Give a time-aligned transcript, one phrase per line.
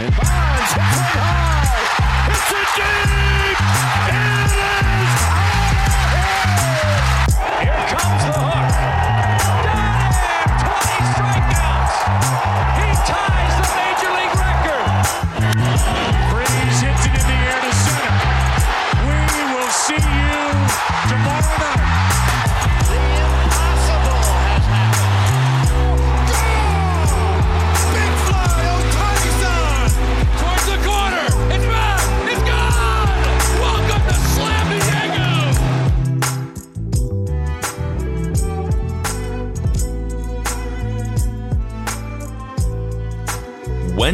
[0.00, 2.30] And Bonds high.
[2.32, 2.62] It's a
[4.24, 4.29] deep.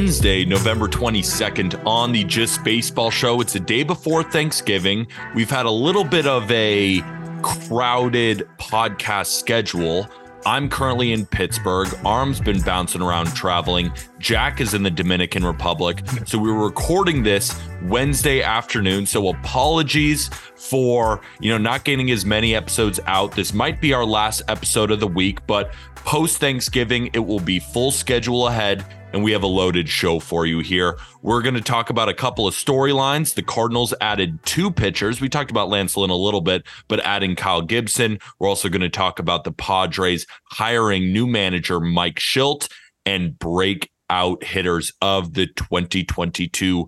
[0.07, 3.41] Wednesday, November 22nd, on the Just Baseball Show.
[3.41, 5.09] It's a day before Thanksgiving.
[5.35, 7.01] We've had a little bit of a
[7.43, 10.09] crowded podcast schedule.
[10.47, 11.89] I'm currently in Pittsburgh.
[12.05, 13.93] Aram's been bouncing around traveling.
[14.21, 16.05] Jack is in the Dominican Republic.
[16.25, 19.07] So we were recording this Wednesday afternoon.
[19.07, 23.33] So apologies for, you know, not getting as many episodes out.
[23.33, 27.59] This might be our last episode of the week, but post Thanksgiving, it will be
[27.59, 28.85] full schedule ahead
[29.17, 30.99] and we have a loaded show for you here.
[31.23, 33.33] We're going to talk about a couple of storylines.
[33.33, 35.23] The Cardinals added two pitchers.
[35.23, 38.19] We talked about Lance Lynn a little bit, but adding Kyle Gibson.
[38.39, 42.69] We're also going to talk about the Padres hiring new manager Mike Shildt
[43.07, 46.87] and breakout hitters of the 2022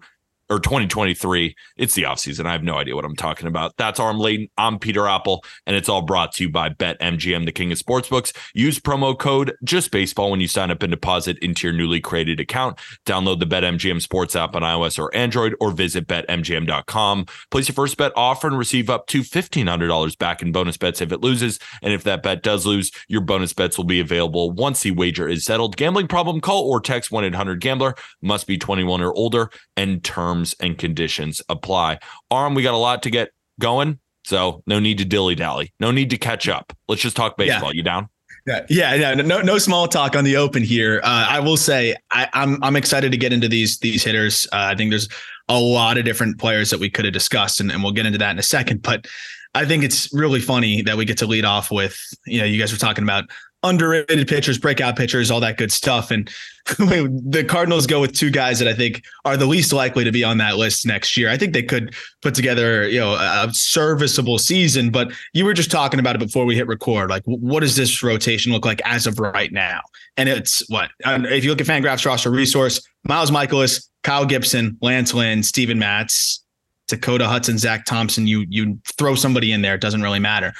[0.50, 1.54] or 2023.
[1.76, 2.46] It's the offseason.
[2.46, 3.76] I have no idea what I'm talking about.
[3.76, 4.48] That's Aram Leighton.
[4.56, 8.34] I'm Peter Appel, and it's all brought to you by BetMGM, the king of sportsbooks.
[8.54, 12.78] Use promo code JustBaseball when you sign up and deposit into your newly created account.
[13.04, 17.26] Download the BetMGM sports app on iOS or Android, or visit BetMGM.com.
[17.50, 21.12] Place your first bet offer and receive up to $1,500 back in bonus bets if
[21.12, 21.58] it loses.
[21.82, 25.28] And if that bet does lose, your bonus bets will be available once the wager
[25.28, 25.76] is settled.
[25.76, 26.40] Gambling problem?
[26.40, 27.94] Call or text 1-800-GAMBLER.
[28.22, 30.02] Must be 21 or older, and
[30.38, 31.98] terms and conditions apply.
[32.30, 35.72] Aram, we got a lot to get going, so no need to dilly dally.
[35.80, 36.72] No need to catch up.
[36.88, 37.74] Let's just talk baseball.
[37.74, 38.08] You down?
[38.46, 39.14] Yeah, yeah, yeah.
[39.14, 41.00] No, no small talk on the open here.
[41.04, 44.46] Uh, I will say I, I'm I'm excited to get into these these hitters.
[44.52, 45.08] Uh, I think there's
[45.48, 48.18] a lot of different players that we could have discussed, and, and we'll get into
[48.18, 48.82] that in a second.
[48.82, 49.06] But
[49.54, 52.58] I think it's really funny that we get to lead off with you know you
[52.58, 53.24] guys were talking about
[53.62, 56.30] underrated pitchers, breakout pitchers, all that good stuff, and
[56.78, 60.22] the Cardinals go with two guys that I think are the least likely to be
[60.22, 61.30] on that list next year.
[61.30, 65.70] I think they could put together, you know, a serviceable season, but you were just
[65.70, 67.10] talking about it before we hit record.
[67.10, 69.80] Like, what does this rotation look like as of right now?
[70.16, 75.14] And it's what if you look at Fangraphs roster resource: Miles Mikolas, Kyle Gibson, Lance
[75.14, 76.44] Lynn, Steven Matz,
[76.88, 78.26] Dakota Hudson, Zach Thompson.
[78.26, 80.52] You you throw somebody in there, it doesn't really matter.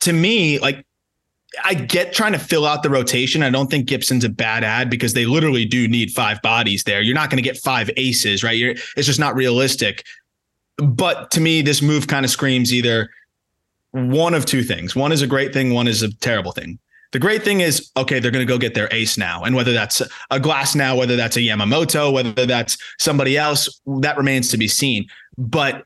[0.00, 0.85] To me, like
[1.64, 3.42] I get trying to fill out the rotation.
[3.42, 7.00] I don't think Gibson's a bad ad because they literally do need five bodies there.
[7.02, 8.56] You're not going to get five aces, right?
[8.56, 10.04] You're, it's just not realistic.
[10.78, 13.10] But to me, this move kind of screams either
[13.92, 14.94] one of two things.
[14.94, 16.78] One is a great thing, one is a terrible thing.
[17.12, 19.44] The great thing is, okay, they're going to go get their ace now.
[19.44, 24.50] And whether that's a Glasnow, whether that's a Yamamoto, whether that's somebody else, that remains
[24.50, 25.06] to be seen.
[25.38, 25.84] But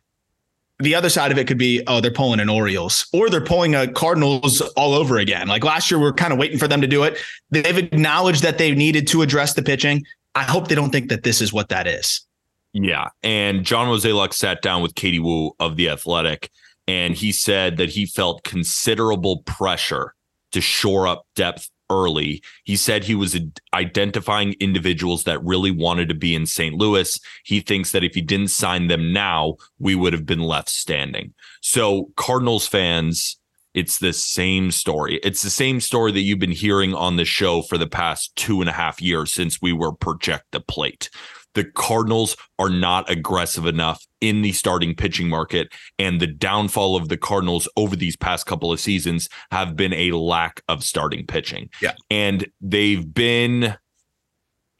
[0.80, 3.74] the other side of it could be, oh, they're pulling an Orioles or they're pulling
[3.74, 5.48] a Cardinals all over again.
[5.48, 7.18] Like last year, we are kind of waiting for them to do it.
[7.50, 10.04] They've acknowledged that they needed to address the pitching.
[10.34, 12.26] I hope they don't think that this is what that is.
[12.72, 13.08] Yeah.
[13.22, 16.50] And John Mozeliak sat down with Katie Woo of The Athletic,
[16.86, 20.14] and he said that he felt considerable pressure
[20.52, 22.42] to shore up depth early.
[22.64, 23.38] He said he was
[23.74, 26.74] identifying individuals that really wanted to be in St.
[26.74, 27.20] Louis.
[27.44, 31.34] He thinks that if he didn't sign them now, we would have been left standing.
[31.60, 33.36] So, Cardinals fans,
[33.74, 35.20] it's the same story.
[35.22, 38.60] It's the same story that you've been hearing on the show for the past two
[38.60, 41.10] and a half years since we were Project the Plate
[41.54, 45.72] the Cardinals are not aggressive enough in the starting pitching market.
[45.98, 50.12] And the downfall of the Cardinals over these past couple of seasons have been a
[50.12, 51.70] lack of starting pitching.
[51.80, 51.94] Yeah.
[52.10, 53.76] And they've been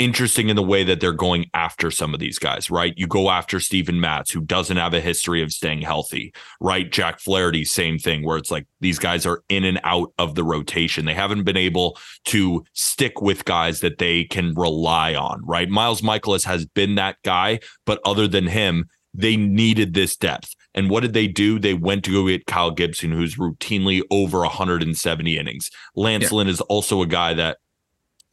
[0.01, 2.95] interesting in the way that they're going after some of these guys, right?
[2.97, 6.91] You go after Steven Matz, who doesn't have a history of staying healthy, right?
[6.91, 10.43] Jack Flaherty, same thing, where it's like these guys are in and out of the
[10.43, 11.05] rotation.
[11.05, 15.69] They haven't been able to stick with guys that they can rely on, right?
[15.69, 20.55] Miles Mikolas has been that guy, but other than him, they needed this depth.
[20.75, 21.59] And what did they do?
[21.59, 25.71] They went to go get Kyle Gibson, who's routinely over 170 innings.
[25.95, 26.39] Lance Yeah.
[26.39, 27.59] Lynn is also a guy that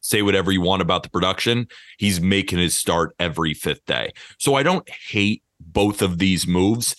[0.00, 1.66] say whatever you want about the production.
[1.98, 4.12] He's making his start every fifth day.
[4.38, 6.94] So I don't hate both of these moves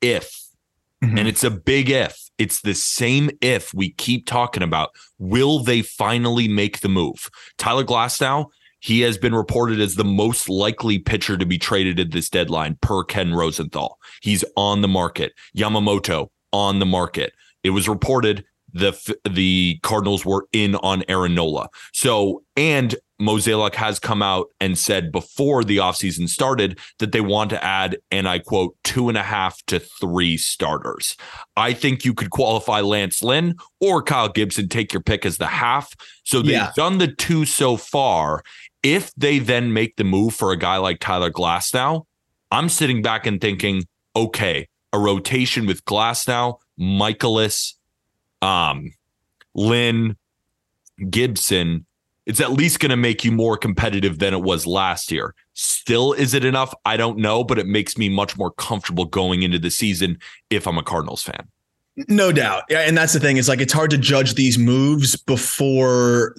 [0.00, 0.40] if,
[1.02, 1.18] Mhm.
[1.18, 5.82] and it's a big if, it's the same if we keep talking about will they
[5.82, 7.28] finally make the move?
[7.58, 8.46] Tyler Glasnow,
[8.80, 12.76] He has been reported as the most likely pitcher to be traded at this deadline
[12.82, 13.98] per Ken Rosenthal.
[14.20, 15.32] He's on the market.
[15.56, 17.32] Yamamoto on the market.
[17.62, 21.68] It was reported the the Cardinals were in on Aaron Nola.
[21.92, 27.50] So and Mozeliak has come out and said before the offseason started that they want
[27.50, 31.16] to add, and I quote, two and a half to three starters.
[31.56, 35.46] I think you could qualify Lance Lynn or Kyle Gibson, take your pick as the
[35.46, 35.94] half.
[36.24, 36.72] So they've yeah.
[36.74, 38.42] done the two so far.
[38.82, 42.04] If they then make the move for a guy like Tyler Glasnow,
[42.50, 43.84] I'm sitting back and thinking,
[44.16, 47.74] okay, a rotation with Glasnow, Mikolas,
[48.42, 48.92] um,
[49.54, 50.16] Lynn,
[51.10, 51.86] Gibson
[52.26, 55.34] it's at least going to make you more competitive than it was last year.
[55.52, 56.74] Still, is it enough?
[56.84, 60.18] I don't know, but it makes me much more comfortable going into the season
[60.50, 61.48] if I'm a Cardinals fan.
[62.08, 62.64] No doubt.
[62.70, 66.34] And that's the thing is like it's hard to judge these moves before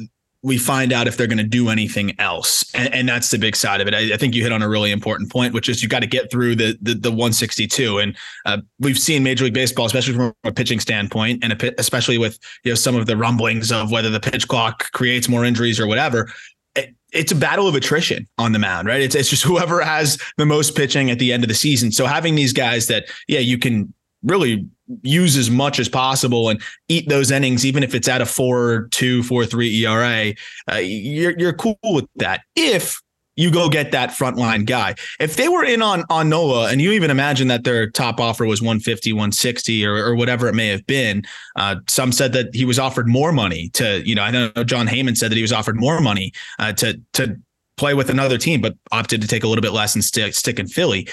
[0.46, 2.64] we find out if they're going to do anything else.
[2.76, 3.96] And, and, that's the big side of it.
[3.96, 6.08] I, I, think you hit on a really important point, which is you got to
[6.08, 7.98] get through the, the, the 162.
[7.98, 8.16] And
[8.46, 12.72] uh, we've seen Major League Baseball, especially from a pitching standpoint, and especially with you
[12.72, 16.30] know some of the rumblings of whether the pitch clock creates more injuries or whatever.
[16.76, 19.02] It, it's a battle of attrition on the mound, right?
[19.02, 21.92] It's it's just whoever has the most pitching at the end of the season.
[21.92, 24.68] So having these guys that, yeah, you can really
[25.02, 28.88] use as much as possible and eat those innings, even if it's at a four
[28.92, 30.34] two, four three ERA.
[30.72, 33.02] Uh, you're you're cool with that if
[33.36, 34.96] you go get that frontline guy.
[35.20, 38.46] If they were in on on Nola, and you even imagine that their top offer
[38.46, 41.24] was 150, 160, or, or whatever it may have been,
[41.56, 44.88] uh, some said that he was offered more money to, you know, I know Jon
[44.88, 47.36] Heyman said that he was offered more money uh, to to
[47.78, 50.60] play with another team, but opted to take a little bit less and stick stick
[50.60, 51.08] in Philly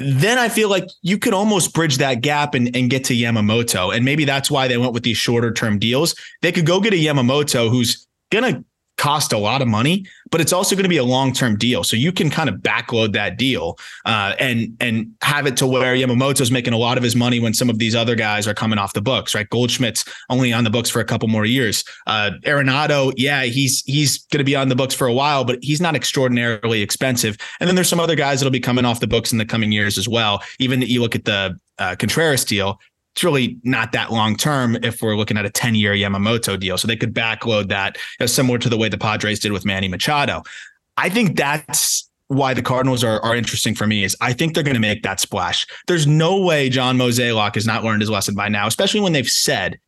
[0.00, 3.94] then I feel like you could almost bridge that gap and, and get to Yamamoto.
[3.94, 6.14] And maybe that's why they went with these shorter term deals.
[6.42, 8.64] They could go get a Yamamoto who's going to
[8.98, 11.82] cost a lot of money, but it's also going to be a long term deal.
[11.82, 15.94] So you can kind of backload that deal uh, and and have it to where
[15.94, 18.78] Yamamoto's making a lot of his money when some of these other guys are coming
[18.78, 19.34] off the books.
[19.34, 21.84] Right, Goldschmidt's only on the books for a couple more years.
[22.06, 25.58] Uh, Arenado, yeah, he's he's going to be on the books for a while, but
[25.62, 27.38] he's not extraordinarily expensive.
[27.60, 29.72] And then there's some other guys that'll be coming off the books in the coming
[29.72, 30.42] years as well.
[30.58, 32.78] Even that you look at the uh, Contreras deal,
[33.18, 36.78] it's really not that long term if we're looking at a 10 year Yamamoto deal.
[36.78, 39.64] So they could backload that you know, similar to the way the Padres did with
[39.64, 40.44] Manny Machado.
[40.96, 44.62] I think that's why the Cardinals are, are interesting for me is I think they're
[44.62, 45.66] going to make that splash.
[45.88, 49.28] There's no way John Mozeliak has not learned his lesson by now, especially when they've
[49.28, 49.80] said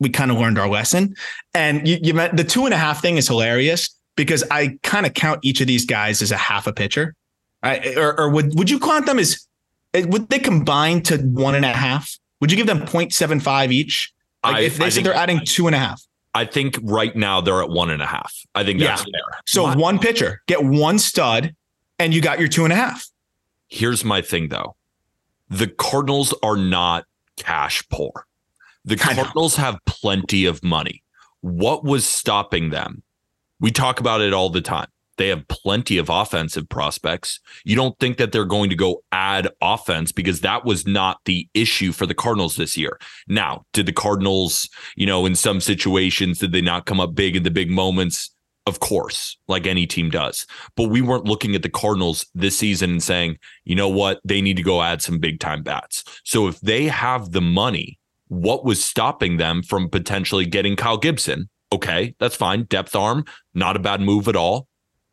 [0.00, 1.14] we kind of learned our lesson.
[1.52, 5.04] And you, you met the two and a half thing is hilarious because I kind
[5.04, 7.14] of count each of these guys as a half a pitcher.
[7.62, 9.46] I, or, or would would you count them as
[9.92, 12.16] eh, would they combine to one and a half?
[12.42, 14.12] Would you give them 0.75 each?
[14.42, 16.02] Like I, if they I said they're adding two and a half.
[16.34, 18.34] I think right now they're at one and a half.
[18.52, 19.12] I think that's yeah.
[19.12, 19.40] fair.
[19.46, 21.54] So my, one pitcher, get one stud,
[22.00, 23.06] and you got your two and a half.
[23.68, 24.74] Here's my thing though.
[25.50, 27.04] The Cardinals are not
[27.36, 28.26] cash poor.
[28.84, 31.04] The Cardinals have plenty of money.
[31.42, 33.04] What was stopping them?
[33.60, 34.88] We talk about it all the time.
[35.22, 37.38] They have plenty of offensive prospects.
[37.64, 41.48] You don't think that they're going to go add offense because that was not the
[41.54, 42.98] issue for the Cardinals this year.
[43.28, 47.36] Now, did the Cardinals, you know, in some situations, did they not come up big
[47.36, 48.34] in the big moments?
[48.66, 50.44] Of course, like any team does.
[50.76, 54.40] But we weren't looking at the Cardinals this season and saying, you know what, they
[54.40, 56.02] need to go add some big time bats.
[56.24, 61.48] So if they have the money, what was stopping them from potentially getting Kyle Gibson?
[61.72, 62.64] Okay, that's fine.
[62.64, 63.24] Depth arm,
[63.54, 64.66] not a bad move at all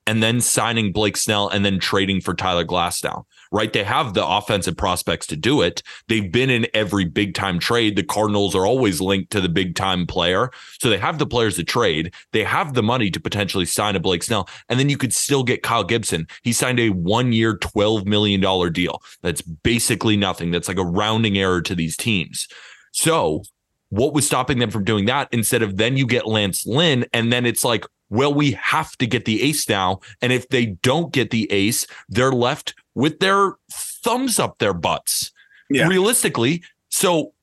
[0.10, 3.72] and then signing Blake Snell and then trading for Tyler Glasnow, right?
[3.72, 5.84] They have the offensive prospects to do it.
[6.08, 7.96] They've been in every big time trade.
[7.96, 10.50] The Cardinals are always linked to the big time player.
[10.80, 12.12] So they have the players to trade.
[12.32, 14.50] They have the money to potentially sign a Blake Snell.
[14.68, 16.26] And then you could still get Kyle Gibson.
[16.42, 18.42] He signed a one year, $12 million
[18.74, 19.04] deal.
[19.22, 20.50] That's basically nothing.
[20.50, 22.48] That's like a rounding error to these teams.
[22.94, 23.44] So
[23.90, 27.32] what was stopping them from doing that instead of then you get Lance Lynn and
[27.32, 30.00] then it's like well, we have to get the ace now.
[30.22, 35.32] And if they don't get the ace, they're left with their thumbs up their butts.
[35.70, 35.88] Yeah.
[35.88, 36.64] Realistically.
[36.90, 37.34] So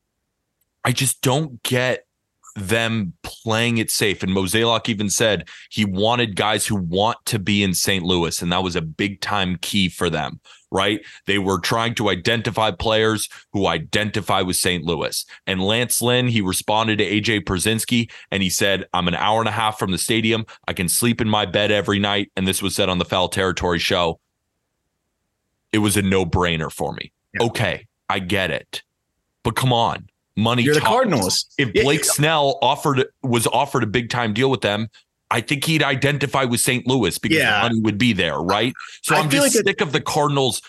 [0.83, 2.05] I just don't get
[2.55, 4.23] them playing it safe.
[4.23, 8.03] And Mozeliak even said he wanted guys who want to be in St.
[8.03, 10.39] Louis, and that was a big time key for them
[10.71, 11.01] right?
[11.25, 14.83] They were trying to identify players who identify with St.
[14.83, 15.25] Louis.
[15.45, 19.49] And Lance Lynn, he responded to AJ Pierzynski and he said, I'm an hour and
[19.49, 20.45] a half from the stadium.
[20.67, 22.31] I can sleep in my bed every night.
[22.35, 24.19] And this was said on the Foul Territory show.
[25.71, 27.11] It was a no brainer for me.
[27.33, 27.47] Yeah.
[27.47, 28.83] Okay, I get it.
[29.43, 30.09] But come on.
[30.37, 30.83] Money You're talks.
[30.83, 31.45] the Cardinals.
[31.57, 32.11] If Blake yeah.
[32.11, 34.87] Snell offered was offered a big time deal with them,
[35.29, 36.87] I think he'd identify with St.
[36.87, 37.61] Louis because Yeah.
[37.63, 38.73] the money would be there, right?
[39.03, 40.61] So I I'm just like sick of the Cardinals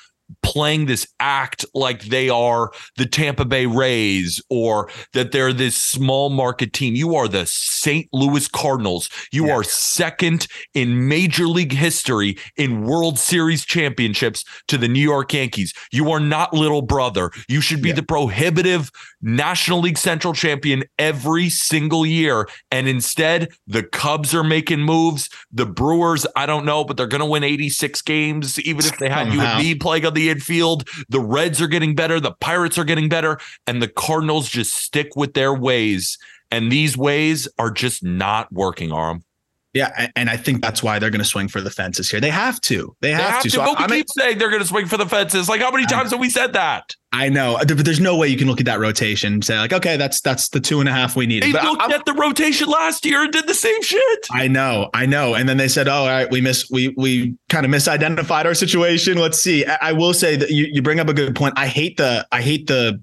[0.43, 6.29] playing this act like they are the Tampa Bay Rays or that they're this small
[6.29, 6.95] market team.
[6.95, 8.07] You are the St.
[8.13, 9.09] Louis Cardinals.
[9.33, 9.55] You Yeah.
[9.55, 15.73] are second in Major League history in World Series championships to the New York Yankees.
[15.93, 17.31] You are not little brother.
[17.49, 17.95] You should be Yeah.
[17.95, 22.49] the prohibitive National League Central champion every single year.
[22.71, 25.29] And instead, the Cubs are making moves.
[25.53, 29.09] The Brewers, I don't know, but they're going to win 86 games, even if they
[29.09, 30.89] had you and me playing on the infield.
[31.09, 32.21] The Reds are getting better.
[32.21, 33.39] The Pirates are getting better.
[33.67, 36.19] And the Cardinals just stick with their ways.
[36.51, 39.25] And these ways are just not working, Aram.
[39.75, 42.21] Yeah, and I think that's why they're going to swing for the fences here.
[42.21, 42.97] They have to.
[43.01, 43.51] They They have, have to.
[43.51, 45.49] to, So but we I'm, keep saying they're going to swing for the fences.
[45.49, 46.95] Like, how many times have we said that?
[47.13, 49.73] I know, but there's no way you can look at that rotation and say like,
[49.73, 51.49] okay, that's that's the two and a half we needed.
[51.49, 54.27] They But looked I'm- at the rotation last year and did the same shit.
[54.33, 55.35] I know, I know.
[55.35, 58.55] And then they said, "Oh, all right, we miss, we we kind of misidentified our
[58.55, 59.17] situation.
[59.17, 61.55] Let's see." I, I will say that you, you bring up a good point.
[61.57, 63.03] I hate the I hate the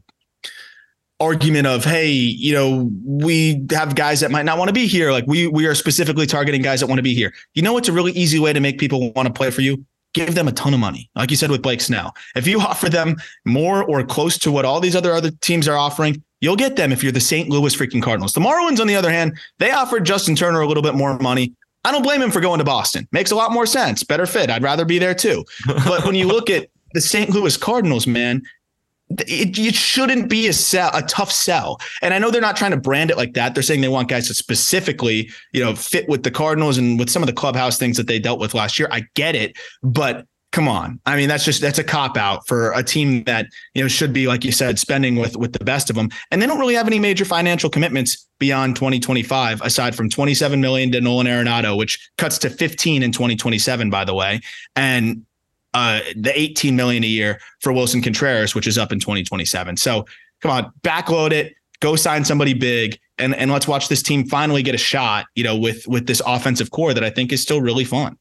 [1.19, 5.11] argument of, "Hey, you know, we have guys that might not want to be here.
[5.11, 7.89] Like we we are specifically targeting guys that want to be here." You know, what's
[7.89, 9.85] a really easy way to make people want to play for you.
[10.13, 12.15] Give them a ton of money, like you said with Blake Snell.
[12.35, 15.77] If you offer them more or close to what all these other other teams are
[15.77, 16.91] offering, you'll get them.
[16.91, 17.49] If you're the St.
[17.49, 20.83] Louis freaking Cardinals, the Marlins, on the other hand, they offered Justin Turner a little
[20.83, 21.53] bit more money.
[21.85, 23.07] I don't blame him for going to Boston.
[23.11, 24.03] Makes a lot more sense.
[24.03, 24.49] Better fit.
[24.49, 25.45] I'd rather be there too.
[25.65, 27.29] But when you look at the St.
[27.29, 28.41] Louis Cardinals, man,
[29.09, 31.79] it, it shouldn't be a sell, a tough sell.
[32.01, 33.53] And I know they're not trying to brand it like that.
[33.53, 37.09] They're saying they want guys to specifically, you know, fit with the Cardinals and with
[37.09, 38.87] some of the clubhouse things that they dealt with last year.
[38.91, 40.99] I get it, but come on.
[41.05, 44.13] I mean, that's just that's a cop out for a team that you know should
[44.13, 46.09] be, like you said, spending with with the best of them.
[46.31, 50.91] And they don't really have any major financial commitments beyond 2025, aside from 27 million
[50.93, 54.39] to Nolan Arenado, which cuts to 15 in 2027, by the way,
[54.75, 55.25] and
[55.75, 59.75] uh, the 18 million a year for Willson Contreras, which is up in 2027.
[59.75, 60.05] So
[60.41, 64.63] come on, backload it, go sign somebody big, and and let's watch this team finally
[64.63, 65.25] get a shot.
[65.35, 68.17] You know, with with this offensive core that I think is still really fun.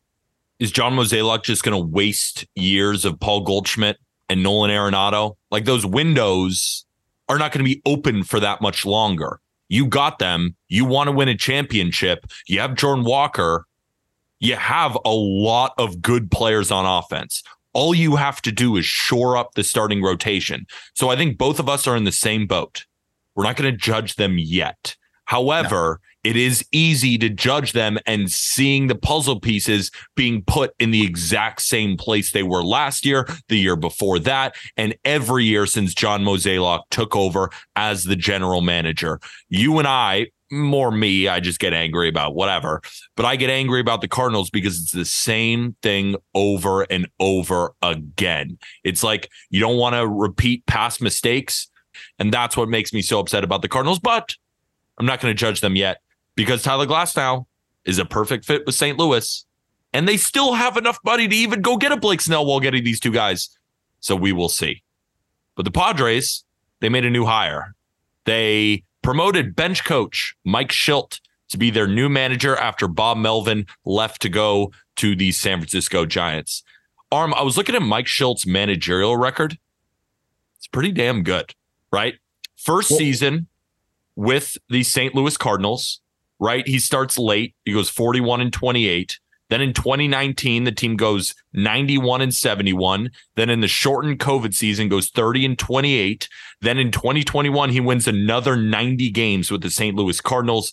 [0.59, 5.37] Is John Mozeliak just going to waste years of Paul Goldschmidt and Nolan Arenado?
[5.53, 6.85] Like those windows
[7.29, 9.41] are not going to be open for that much longer.
[9.69, 10.57] You got them.
[10.69, 12.27] You want to win a championship.
[12.49, 13.67] You have Jordan Walker.
[14.45, 17.43] You have a lot of good players on offense.
[17.73, 20.67] All you have to do is shore up the starting rotation.
[20.93, 22.85] So I think both of us are in the same boat.
[23.35, 24.97] We're not going to judge them yet.
[25.25, 30.91] However, it is easy to judge them and seeing the puzzle pieces being put in
[30.91, 35.65] the exact same place they were last year, the year before that, and every year
[35.65, 39.21] since John Mozeliak took over as the general manager.
[39.49, 42.81] You and I, more me, I just get angry about whatever,
[43.17, 47.75] but I get angry about the Cardinals because it's the same thing over and over
[47.83, 48.59] again.
[48.85, 51.69] It's like you don't want to repeat past mistakes.
[52.19, 53.99] And that's what makes me so upset about the Cardinals.
[53.99, 54.35] But
[54.99, 56.01] I'm not going to judge them yet
[56.37, 57.47] because Tyler Glasnow
[57.85, 58.99] is a perfect fit with St.
[58.99, 59.45] Louis.
[59.93, 62.83] And they still have enough money to even go get a Blake Snell while getting
[62.83, 63.57] these two guys.
[64.01, 64.83] So we will see.
[65.55, 66.45] But the Padres,
[66.81, 67.75] they made a new hire.
[68.25, 71.21] They promoted bench coach Mike Shildt
[71.51, 76.07] to be their new manager after Bob Melvin left to go to the San Francisco
[76.07, 76.65] Giants.
[77.13, 79.59] Aram, I was looking at Mike Shildt's managerial record.
[80.57, 81.55] It's pretty damn good,
[81.93, 82.15] right?
[82.57, 83.47] First Well- season
[84.17, 85.15] with the St.
[85.15, 86.01] Louis Cardinals,
[86.41, 86.67] right?
[86.67, 87.55] He starts late.
[87.67, 89.21] He goes 41 and 28.
[89.55, 93.13] Then in 2019, the team goes 91 and 71.
[93.37, 96.29] Then in the shortened COVID season, goes 30 and 28.
[96.61, 99.95] Then in 2021, he wins another 90 games with the St.
[99.95, 100.73] Louis Cardinals.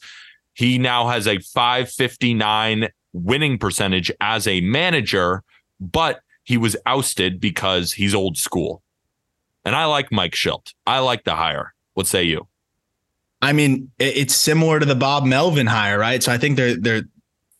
[0.55, 5.43] He now has a 559 winning percentage as a manager,
[5.79, 8.81] but he was ousted because he's old school.
[9.63, 10.73] And I like Mike Shildt.
[10.87, 11.75] I like the hire.
[11.93, 12.47] What say you?
[13.43, 16.21] I mean, it's similar to the Bob Melvin hire, right?
[16.21, 17.03] So I think they're they're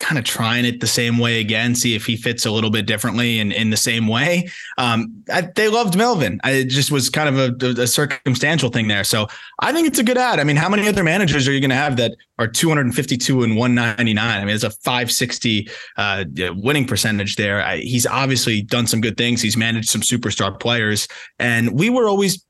[0.02, 2.86] kind of trying it the same way again, see if he fits a little bit
[2.86, 4.50] differently and in the same way.
[4.78, 6.42] Um, I, they loved Melvin.
[6.44, 9.04] I, it just was kind of a, a circumstantial thing there.
[9.04, 9.28] So
[9.60, 10.40] I think it's a good ad.
[10.40, 13.56] I mean, how many other managers are you going to have that are 252 and
[13.56, 14.42] 199?
[14.42, 17.62] I mean, it's a 560 uh, winning percentage there.
[17.62, 19.42] I, he's obviously done some good things.
[19.42, 21.08] He's managed some superstar players,
[21.40, 22.44] and we were always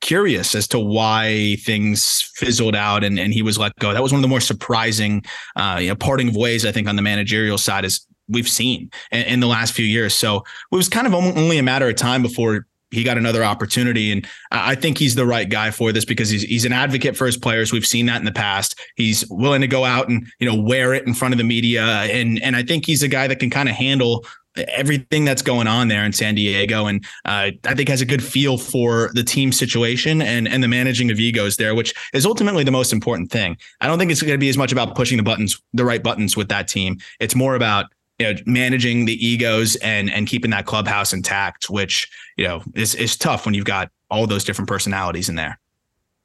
[0.00, 3.92] curious as to why things fizzled out and, and he was let go.
[3.92, 5.24] That was one of the more surprising
[5.56, 8.90] uh, you know, parting of ways, I think, on the managerial side is we've seen
[9.12, 10.14] in, in the last few years.
[10.14, 14.12] So it was kind of only a matter of time before he got another opportunity.
[14.12, 17.26] And I think he's the right guy for this because he's he's an advocate for
[17.26, 17.72] his players.
[17.72, 18.78] We've seen that in the past.
[18.94, 21.84] He's willing to go out and you know wear it in front of the media,
[21.84, 24.24] and and I think he's a guy that can kind of handle
[24.68, 28.22] everything that's going on there in San Diego, and uh, I think has a good
[28.22, 32.64] feel for the team situation and and the managing of egos there, which is ultimately
[32.64, 33.56] the most important thing.
[33.80, 36.02] I don't think it's going to be as much about pushing the buttons, the right
[36.02, 36.98] buttons with that team.
[37.20, 37.86] It's more about
[38.18, 42.94] you know managing the egos and and keeping that clubhouse intact, which you know is
[42.94, 45.58] is tough when you've got all those different personalities in there.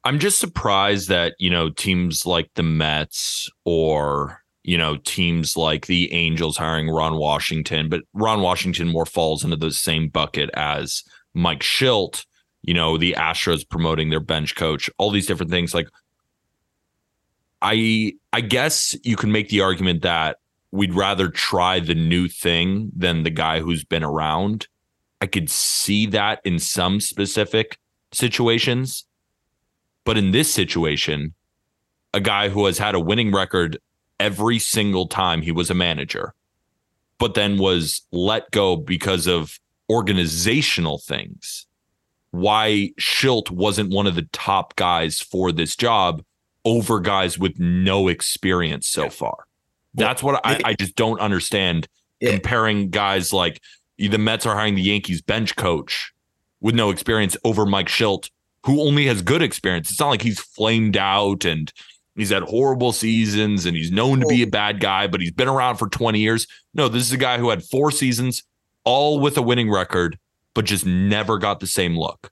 [0.03, 5.87] I'm just surprised that you know teams like the Mets or you know, teams like
[5.87, 11.03] the Angels hiring Ron Washington, but Ron Washington more falls into the same bucket as
[11.33, 12.25] Mike Shildt,
[12.61, 15.73] you know, the Astros promoting their bench coach, all these different things.
[15.73, 15.87] Like
[17.61, 20.37] I I guess you can make the argument that
[20.71, 24.67] we'd rather try the new thing than the guy who's been around.
[25.19, 27.77] I could see that in some specific
[28.11, 29.05] situations.
[30.03, 31.33] But in this situation,
[32.13, 33.77] a guy who has had a winning record
[34.21, 36.33] every single time he was a manager,
[37.17, 39.59] but then was let go because of
[39.89, 41.65] organizational things.
[42.29, 46.23] Why Shildt wasn't one of the top guys for this job
[46.63, 49.45] over guys with no experience so far.
[49.95, 51.87] That's what I, I just don't understand
[52.21, 53.59] comparing guys like
[53.97, 56.13] the Mets are hiring the Yankees bench coach
[56.61, 58.29] with no experience over Mike Shildt,
[58.65, 59.89] who only has good experience.
[59.89, 61.73] It's not like he's flamed out and
[62.21, 65.47] He's had horrible seasons and he's known to be a bad guy, but he's been
[65.47, 66.45] around for 20 years.
[66.71, 68.43] No, this is a guy who had four seasons,
[68.83, 70.19] all with a winning record,
[70.53, 72.29] but just never got the same look.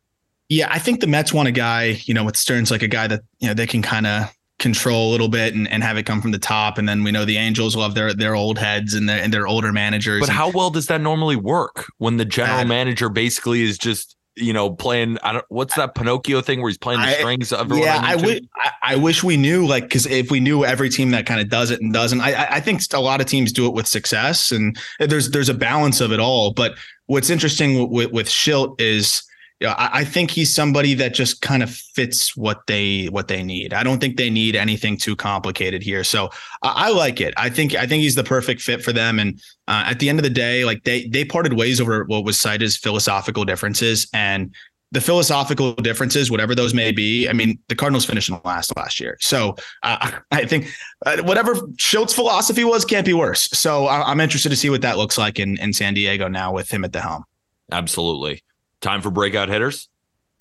[0.47, 3.07] Yeah, I think the Mets want a guy, you know, with Stearns like a guy
[3.07, 6.03] that, you know, they can kind of control a little bit and, and have it
[6.03, 6.77] come from the top.
[6.77, 9.33] And then we know the Angels will have their their old heads and their and
[9.33, 10.19] their older managers.
[10.19, 14.15] But and, how well does that normally work when the general manager basically is just
[14.39, 15.17] you know, playing.
[15.23, 15.45] I don't.
[15.49, 17.53] What's that Pinocchio thing where he's playing the strings?
[17.53, 18.41] Everyone yeah, I, wish.
[18.55, 21.49] I, I, wish we knew, like, because if we knew every team that kind of
[21.49, 24.51] does it and doesn't, I, I think a lot of teams do it with success,
[24.51, 26.53] and there's there's a balance of it all.
[26.53, 29.23] But what's interesting with with Shildt is
[29.59, 33.43] yeah, I, I think he's somebody that just kind of fits what they what they
[33.43, 33.73] need.
[33.73, 36.03] I don't think they need anything too complicated here.
[36.03, 36.29] So
[36.61, 37.33] I, I like it.
[37.35, 39.19] I think I think he's the perfect fit for them.
[39.19, 42.23] And uh, at the end of the day, like they they parted ways over what
[42.23, 44.53] was cited as philosophical differences and
[44.91, 47.29] the philosophical differences, whatever those may be.
[47.29, 50.71] I mean, the Cardinals finished in last last year, so uh, I think
[51.05, 53.49] uh, whatever Shildt's philosophy was can't be worse.
[53.51, 56.53] So I, am interested to see what that looks like in in San Diego now
[56.53, 57.25] with him at the helm.
[57.71, 58.41] Absolutely.
[58.81, 59.89] Time for breakout hitters.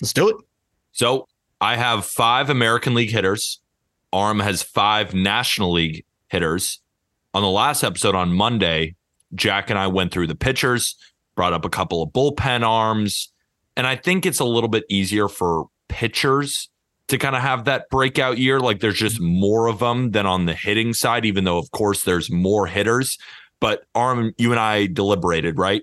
[0.00, 0.36] Let's do it.
[0.92, 1.26] So
[1.60, 3.60] I have five American League hitters.
[4.14, 6.80] Aram has five National League hitters.
[7.34, 8.94] On the last episode on Monday,
[9.34, 10.96] Jack and I went through the pitchers,
[11.34, 13.32] brought up a couple of bullpen arms.
[13.76, 16.68] And I think it's a little bit easier for pitchers
[17.08, 18.60] to kind of have that breakout year.
[18.60, 22.04] Like there's just more of them than on the hitting side, even though, of course,
[22.04, 23.18] there's more hitters.
[23.60, 25.82] But Aram, you and I deliberated, right?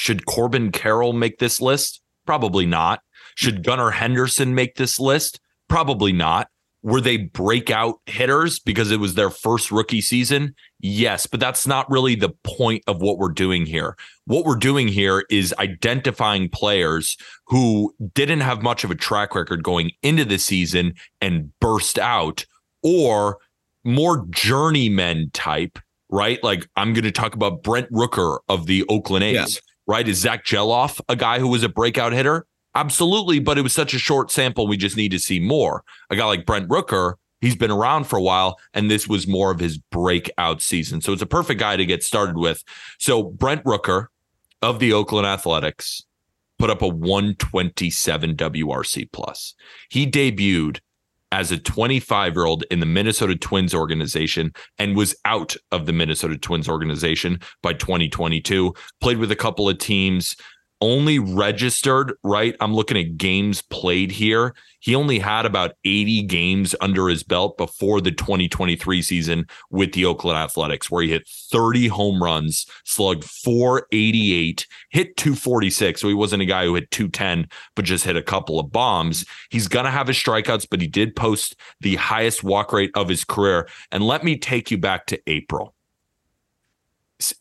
[0.00, 2.00] Should Corbin Carroll make this list?
[2.24, 3.02] Probably not.
[3.34, 3.62] Should hmm.
[3.62, 5.40] Gunnar Henderson make this list?
[5.68, 6.48] Probably not.
[6.82, 10.54] Were they breakout hitters because it was their first rookie season?
[10.78, 13.94] Yes, but that's not really the point of what we're doing here.
[14.24, 19.62] What we're doing here is identifying players who didn't have much of a track record
[19.62, 22.46] going into the season and burst out,
[22.82, 23.36] or
[23.84, 26.42] more journeyman type, right?
[26.42, 29.34] Like I'm going to talk about Brent Rooker of the Oakland A's.
[29.34, 29.60] Yeah
[29.90, 30.06] right?
[30.06, 32.46] Is Zach Gelof a guy who was a breakout hitter?
[32.76, 34.68] Absolutely, but it was such a short sample.
[34.68, 35.82] We just need to see more.
[36.08, 39.50] A guy like Brent Rooker, he's been around for a while, and this was more
[39.50, 41.00] of his breakout season.
[41.00, 42.62] So it's a perfect guy to get started with.
[42.98, 44.06] So Brent Rooker
[44.62, 46.04] of the Oakland Athletics
[46.60, 49.54] put up a 127 WRC plus.
[49.88, 50.78] He debuted
[51.32, 55.92] as a 25 year old in the Minnesota Twins organization and was out of the
[55.92, 58.74] Minnesota Twins organization by 2022.
[59.00, 60.36] Played with a couple of teams,
[60.80, 62.56] only registered, right?
[62.60, 64.54] I'm looking at games played here.
[64.80, 70.06] He only had about 80 games under his belt before the 2023 season with the
[70.06, 76.00] Oakland Athletics, where he hit 30 home runs, slugged 488, hit 246.
[76.00, 79.26] So he wasn't a guy who hit 210, but just hit a couple of bombs.
[79.50, 83.08] He's going to have his strikeouts, but he did post the highest walk rate of
[83.08, 83.68] his career.
[83.92, 85.74] And let me take you back to April.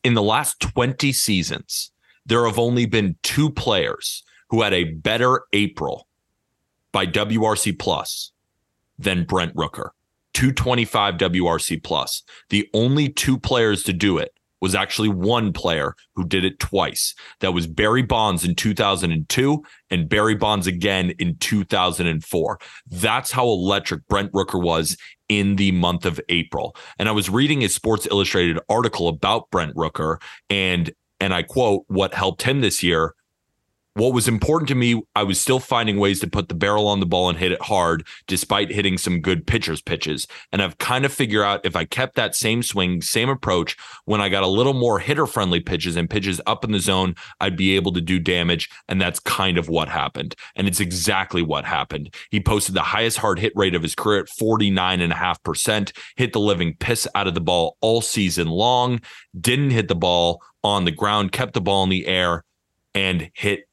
[0.04, 1.92] In the last 20 seasons,
[2.30, 6.08] there have only been two players who had a better April
[6.92, 8.32] by WRC plus
[8.98, 9.90] than Brent Rooker.
[10.34, 12.24] 225 WRC plus.
[12.50, 17.16] The only two players to do it was actually one player who did it twice.
[17.40, 22.60] That was Barry Bonds in 2002 and Barry Bonds again in 2004.
[22.92, 24.98] That's how electric Brent Rooker was
[25.30, 26.76] in the month of April.
[27.00, 31.86] And I was reading a Sports Illustrated article about Brent Rooker and and I quote
[31.88, 33.16] what helped him this year
[33.96, 37.00] what was important to me, I was still finding ways to put the barrel on
[37.00, 40.28] the ball and hit it hard, despite hitting some good pitchers' pitches.
[40.52, 43.76] And I've kind of figured out if I kept that same swing, same approach,
[44.06, 47.16] when I got a little more hitter friendly pitches and pitches up in the zone,
[47.40, 48.70] I'd be able to do damage.
[48.88, 50.36] And that's kind of what happened.
[50.56, 52.14] And it's exactly what happened.
[52.32, 56.76] He posted the highest hard hit rate of his career at 49.5%, hit the living
[56.80, 59.02] piss out of the ball all season long,
[59.40, 62.44] didn't hit the ball on the ground, kept the ball in the air,
[62.94, 63.69] and hit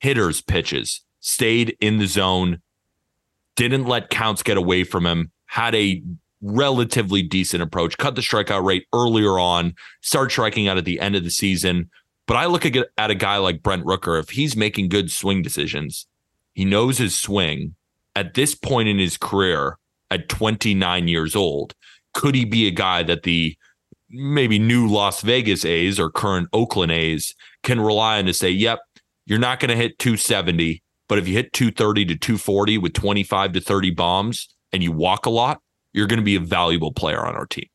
[0.00, 2.60] hitters' pitches, stayed in the zone,
[3.56, 6.02] didn't let counts get away from him, had a
[6.42, 11.16] relatively decent approach, cut the strikeout rate earlier on, start striking out at the end
[11.16, 11.90] of the season.
[12.26, 15.42] But I look at, at a guy like Brent Rooker, if he's making good swing
[15.42, 16.06] decisions,
[16.54, 17.74] he knows his swing
[18.14, 19.78] at this point in his career
[20.10, 21.74] at 29 years old.
[22.14, 23.56] Could he be a guy that the
[24.08, 28.80] maybe new Las Vegas A's or current Oakland A's can rely on to say, yep,
[29.26, 33.52] you're not going to hit 270, but if you hit 230 to 240 with 25
[33.52, 35.60] to 30 bombs and you walk a lot,
[35.92, 37.68] you're going to be a valuable player on our team.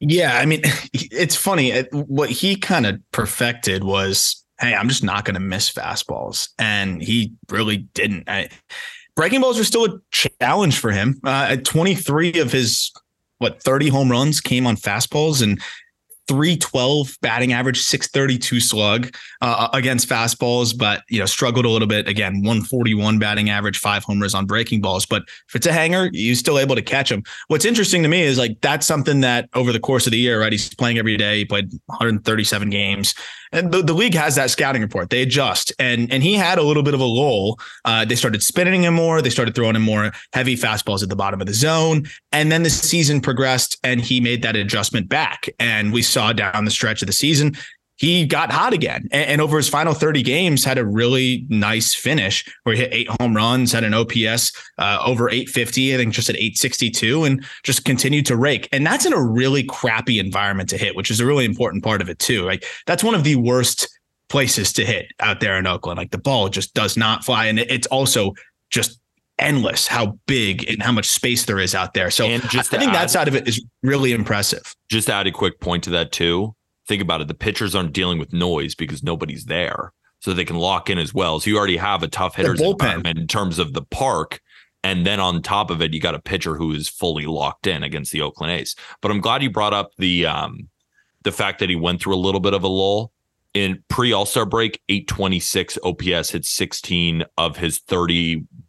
[0.00, 0.60] Yeah, I mean,
[0.92, 1.80] it's funny.
[1.92, 7.02] What he kind of perfected was, hey, I'm just not going to miss fastballs, and
[7.02, 8.28] he really didn't.
[8.28, 8.48] I,
[9.16, 11.20] breaking balls are still a challenge for him.
[11.24, 12.92] Uh, 23 of his
[13.38, 15.60] what 30 home runs came on fastballs, and
[16.28, 22.06] 312 batting average, 632 slug uh, against fastballs, but you know struggled a little bit.
[22.06, 25.06] Again, 141 batting average, five homers on breaking balls.
[25.06, 27.22] But if it's a hanger, you're still able to catch him.
[27.48, 30.40] What's interesting to me is like that's something that over the course of the year,
[30.40, 30.52] right?
[30.52, 31.38] He's playing every day.
[31.38, 33.14] He played 137 games
[33.52, 35.10] and the, the league has that scouting report.
[35.10, 37.58] They adjust, and and he had a little bit of a lull.
[37.84, 39.22] Uh, they started spinning him more.
[39.22, 42.62] They started throwing him more heavy fastballs at the bottom of the zone, and then
[42.62, 45.48] the season progressed, and he made that adjustment back.
[45.58, 47.56] And we saw down the stretch of the season,
[47.98, 49.08] he got hot again.
[49.10, 52.94] And, and, over his final 30 games, had a really nice finish where he hit
[52.94, 57.44] eight home runs, had an OPS uh, over 850, I think just at 862, and
[57.64, 58.68] just continued to rake.
[58.72, 62.00] And that's in a really crappy environment to hit, which is a really important part
[62.00, 62.44] of it, too.
[62.44, 63.88] Like that's one of the worst
[64.28, 65.98] places to hit out there in Oakland.
[65.98, 67.46] Like the ball just does not fly.
[67.46, 68.34] And it's also
[68.70, 69.00] just
[69.38, 72.10] endless how big and how much space there is out there.
[72.10, 74.74] So I think add, that side of it is really impressive.
[74.90, 76.54] Just add a quick point to that too
[76.88, 79.92] think about it, the pitchers aren't dealing with noise because nobody's there.
[80.20, 81.38] So they can lock in as well.
[81.38, 84.40] So you already have a tough hitters environment in terms of the park.
[84.82, 87.84] And then on top of it, you got a pitcher who is fully locked in
[87.84, 88.74] against the Oakland A's.
[89.00, 90.68] But I'm glad you brought up the um,
[91.22, 93.12] the fact that he went through a little bit of a lull
[93.54, 94.80] in pre All Star break.
[94.88, 97.78] 826 OPS hit 16 of his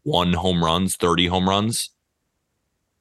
[0.10, 1.89] 31 home runs, 30 home runs.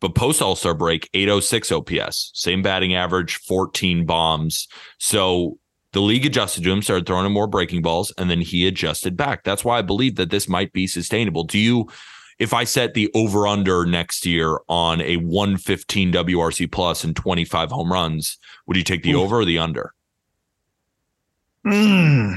[0.00, 4.68] But post All Star break, 806 OPS, same batting average, 14 bombs.
[4.98, 5.58] So
[5.92, 9.16] the league adjusted to him, started throwing him more breaking balls, and then he adjusted
[9.16, 9.42] back.
[9.42, 11.44] That's why I believe that this might be sustainable.
[11.44, 11.88] Do you,
[12.38, 17.70] if I set the over under next year on a 115 WRC plus and 25
[17.70, 19.22] home runs, would you take the Ooh.
[19.22, 19.94] over or the under?
[21.64, 22.34] Hmm.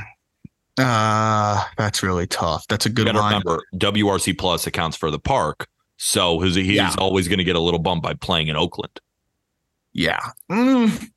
[0.78, 2.66] Uh, that's really tough.
[2.68, 3.16] That's a good one.
[3.16, 5.68] Remember, WRC plus accounts for the park.
[5.98, 6.96] So he's, he's yeah.
[6.98, 9.00] always going to get a little bump by playing in Oakland.
[9.94, 10.20] Yeah.
[10.52, 11.10] Mm,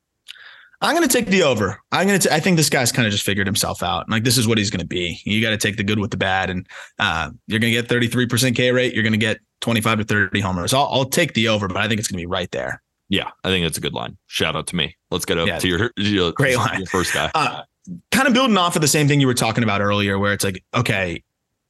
[0.81, 1.81] I'm going to take the over.
[1.91, 2.33] I'm going to.
[2.33, 4.09] I think this guy's kind of just figured himself out.
[4.09, 5.19] Like this is what he's going to be.
[5.23, 6.67] You got to take the good with the bad, and
[6.99, 8.93] uh, you're going to get 33% K rate.
[8.93, 10.73] You're going to get 25 to 30 homers.
[10.73, 12.83] I'll, I'll take the over, but I think it's going to be right there.
[13.09, 14.17] Yeah, I think that's a good line.
[14.27, 14.95] Shout out to me.
[15.11, 16.85] Let's get up yeah, to your, your great line.
[16.87, 17.31] First guy.
[17.33, 17.63] Uh,
[18.11, 20.43] kind of building off of the same thing you were talking about earlier, where it's
[20.43, 21.23] like, okay,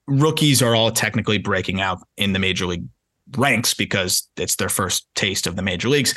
[0.08, 2.86] rookies are all technically breaking out in the major league
[3.38, 6.14] ranks because it's their first taste of the major leagues.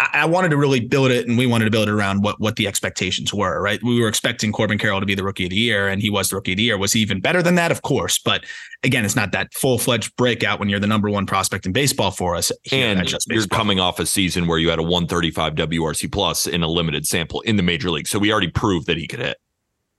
[0.00, 2.56] I, wanted to really build it, and we wanted to build it around what what
[2.56, 3.60] the expectations were.
[3.60, 6.08] Right, we were expecting Corbin Carroll to be the rookie of the year, and he
[6.08, 6.78] was the rookie of the year.
[6.78, 7.72] Was he even better than that?
[7.72, 8.44] Of course, but
[8.84, 12.12] again, it's not that full fledged breakout when you're the number one prospect in baseball
[12.12, 12.52] for us.
[12.70, 16.68] And you're coming off a season where you had a 135 WRC plus in a
[16.68, 19.38] limited sample in the major league, so we already proved that he could hit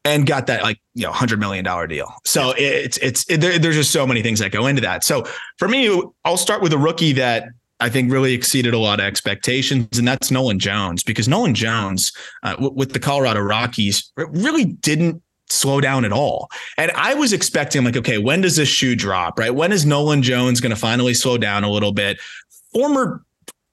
[0.05, 2.13] and got that like you know hundred million dollar deal.
[2.25, 5.03] So it's it's it, there, there's just so many things that go into that.
[5.03, 5.25] So
[5.57, 9.05] for me, I'll start with a rookie that I think really exceeded a lot of
[9.05, 12.11] expectations, and that's Nolan Jones because Nolan Jones
[12.43, 16.49] uh, w- with the Colorado Rockies really didn't slow down at all.
[16.77, 19.39] And I was expecting like, okay, when does this shoe drop?
[19.39, 19.53] Right?
[19.53, 22.19] When is Nolan Jones going to finally slow down a little bit?
[22.73, 23.23] Former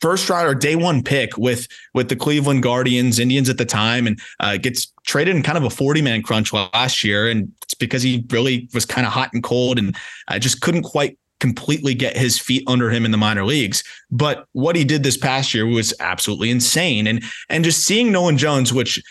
[0.00, 4.06] first round or day one pick with with the Cleveland Guardians, Indians at the time,
[4.06, 7.28] and uh, gets traded in kind of a 40 man crunch last year.
[7.28, 9.96] And it's because he really was kind of hot and cold and
[10.28, 13.82] I just couldn't quite completely get his feet under him in the minor leagues.
[14.10, 17.06] But what he did this past year was absolutely insane.
[17.06, 19.02] And and just seeing Nolan Jones, which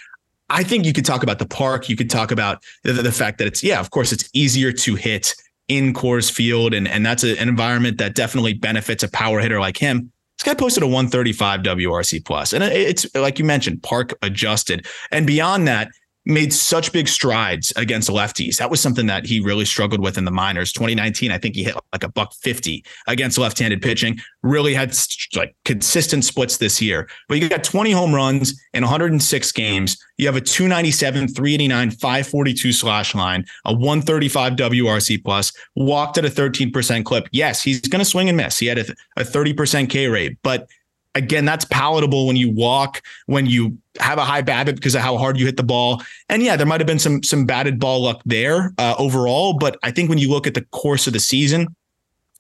[0.50, 3.38] I think you could talk about the park, you could talk about the, the fact
[3.40, 5.36] that it's yeah, of course, it's easier to hit
[5.68, 9.60] in Coors Field, and and that's a, an environment that definitely benefits a power hitter
[9.60, 10.12] like him.
[10.38, 15.26] This guy posted a 135 WRC plus, and it's like you mentioned, park adjusted, and
[15.26, 15.90] beyond that,
[16.26, 18.58] made such big strides against lefties.
[18.58, 20.72] That was something that he really struggled with in the minors.
[20.72, 24.20] 2019, I think he hit like a buck 50 against left-handed pitching.
[24.42, 24.96] Really had
[25.36, 27.08] like consistent splits this year.
[27.28, 29.98] But you got 20 home runs in 106 games.
[30.18, 36.30] You have a 297, 389, 542 slash line, a 135 WRC plus, walked at a
[36.30, 37.28] 13% clip.
[37.32, 38.58] Yes, he's going to swing and miss.
[38.58, 38.86] He had a,
[39.18, 40.68] a 30% K rate, but
[41.16, 45.18] again, that's palatable when you walk, when you have a high BABIP because of how
[45.18, 46.04] hard you hit the ball.
[46.30, 49.80] And yeah, there might have been some some batted ball luck there uh, overall, but
[49.82, 51.76] I think when you look at the course of the season,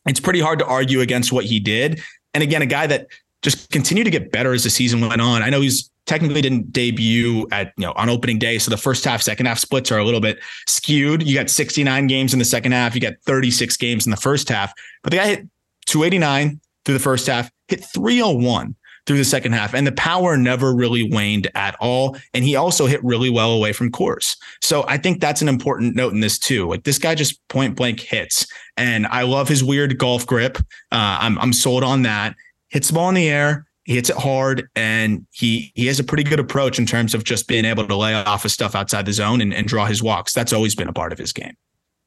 [0.06, 2.02] it's pretty hard to argue against what he did.
[2.34, 3.08] And again, a guy that
[3.42, 5.42] just continued to get better as the season went on.
[5.42, 9.06] I know he's technically didn't debut at you know on opening day, so the first
[9.06, 11.24] half, second half splits are a little bit skewed.
[11.24, 14.50] You got 69 games in the second half, you got 36 games in the first
[14.50, 15.48] half, but the guy hit
[15.86, 18.76] 289 through the first half, hit 301
[19.06, 22.18] through the second half, and the power never really waned at all.
[22.34, 24.36] And he also hit really well away from Coors.
[24.62, 26.68] So I think that's an important note in this too.
[26.68, 28.48] Like this guy just point blank hits,
[28.78, 30.58] and I love his weird golf grip.
[30.92, 32.36] Uh, I'm I'm sold on that.
[32.70, 33.68] Hits the ball in the air.
[33.84, 37.24] He hits it hard, and he he has a pretty good approach in terms of
[37.24, 40.02] just being able to lay off of stuff outside the zone and, and draw his
[40.02, 40.34] walks.
[40.34, 41.56] That's always been a part of his game.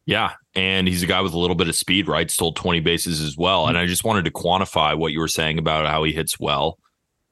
[0.08, 0.32] Yeah.
[0.54, 2.30] And he's a guy with a little bit of speed, right?
[2.30, 3.66] Stole 20 bases as well.
[3.66, 6.78] And I just wanted to quantify what you were saying about how he hits well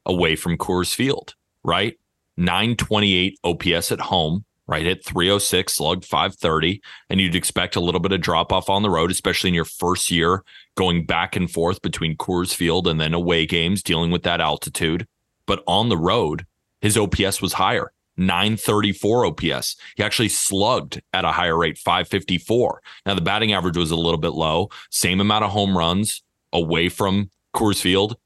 [0.04, 1.34] away from Coors Field,
[1.64, 1.98] right?
[2.36, 4.84] 928 OPS at home, right?
[4.84, 6.82] Hit 306, slug 530.
[7.08, 9.64] And you'd expect a little bit of drop off on the road, especially in your
[9.64, 14.22] first year going back and forth between Coors Field and then away games, dealing with
[14.24, 15.08] that altitude.
[15.46, 16.44] But on the road,
[16.82, 17.90] his OPS was higher.
[18.16, 19.76] 934 OPS.
[19.96, 22.82] He actually slugged at a higher rate, 554.
[23.04, 26.88] Now, the batting average was a little bit low, same amount of home runs away
[26.88, 28.16] from Coors Field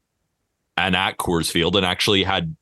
[0.77, 2.55] and at Coors Field, and actually had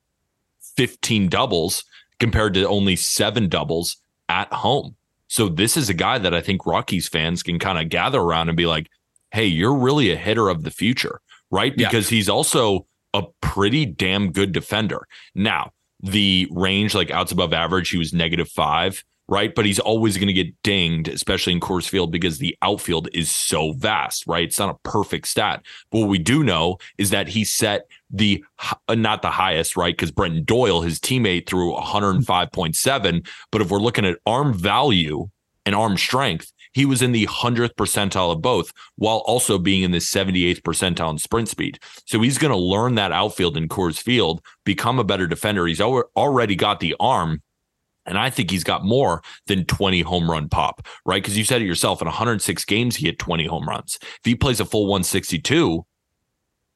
[0.75, 1.83] 15 doubles
[2.19, 4.95] compared to only seven doubles at home.
[5.27, 8.49] So, this is a guy that I think Rockies fans can kind of gather around
[8.49, 8.89] and be like,
[9.31, 11.75] hey, you're really a hitter of the future, right?
[11.75, 12.17] Because yeah.
[12.17, 15.07] he's also a pretty damn good defender.
[15.35, 19.53] Now, the range, like outs above average, he was negative five, right?
[19.53, 23.29] But he's always going to get dinged, especially in Coors Field, because the outfield is
[23.29, 24.43] so vast, right?
[24.43, 25.63] It's not a perfect stat.
[25.91, 28.43] But what we do know is that he set the
[28.87, 29.95] uh, not the highest, right?
[29.95, 33.27] Because Brenton Doyle, his teammate, threw 105.7.
[33.51, 35.29] But if we're looking at arm value
[35.65, 39.91] and arm strength, he was in the 100th percentile of both while also being in
[39.91, 41.79] the 78th percentile in sprint speed.
[42.05, 45.65] So he's going to learn that outfield in Coors Field, become a better defender.
[45.67, 47.41] He's already got the arm.
[48.05, 51.21] And I think he's got more than 20 home run pop, right?
[51.21, 53.99] Because you said it yourself in 106 games, he hit 20 home runs.
[54.01, 55.85] If he plays a full 162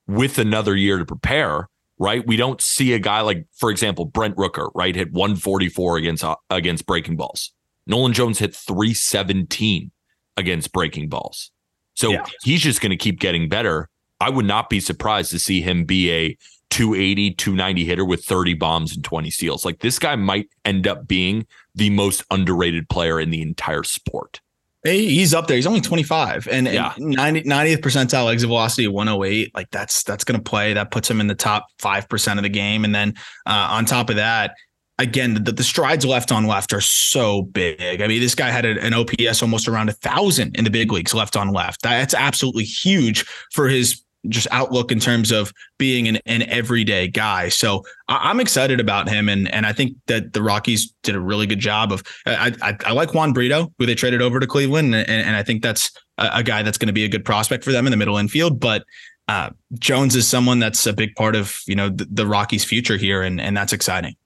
[0.05, 2.25] with another year to prepare, right?
[2.27, 4.95] We don't see a guy like, for example, Brent Rooker, right?
[4.95, 7.51] Hit 144 against against breaking balls.
[7.87, 9.91] Nolan Jones hit 317
[10.37, 11.51] against breaking balls.
[11.95, 12.25] So yeah.
[12.43, 13.89] he's just going to keep getting better.
[14.19, 16.37] I would not be surprised to see him be a
[16.69, 19.65] 280, 290 hitter with 30 bombs and 20 steals.
[19.65, 24.41] Like this guy might end up being the most underrated player in the entire sport.
[24.83, 25.55] He's up there.
[25.55, 26.93] He's only 25 and, yeah.
[26.97, 29.55] and 90, 90th percentile exit velocity 108.
[29.55, 30.73] Like that's that's going to play.
[30.73, 32.83] That puts him in the top 5% of the game.
[32.83, 33.13] And then
[33.45, 34.55] uh, on top of that,
[35.03, 38.01] again, the, the, strides left on left are so big.
[38.01, 41.13] I mean, this guy had an OPS almost around a thousand in the big leagues
[41.13, 41.81] left on left.
[41.81, 47.49] That's absolutely huge for his just outlook in terms of being an, an everyday guy.
[47.49, 51.19] So I, am excited about him, and and I think that the Rockies did a
[51.19, 52.03] really good job of.
[52.25, 55.43] I I, I like Juan Brito, who they traded over to Cleveland, and, and I
[55.43, 57.91] think that's a, a guy that's going to be a good prospect for them in
[57.91, 58.83] the middle infield, but.
[59.29, 62.97] Uh, Jones is someone that's a big part of you know the, the Rockies' future
[62.97, 64.17] here, and and that's exciting.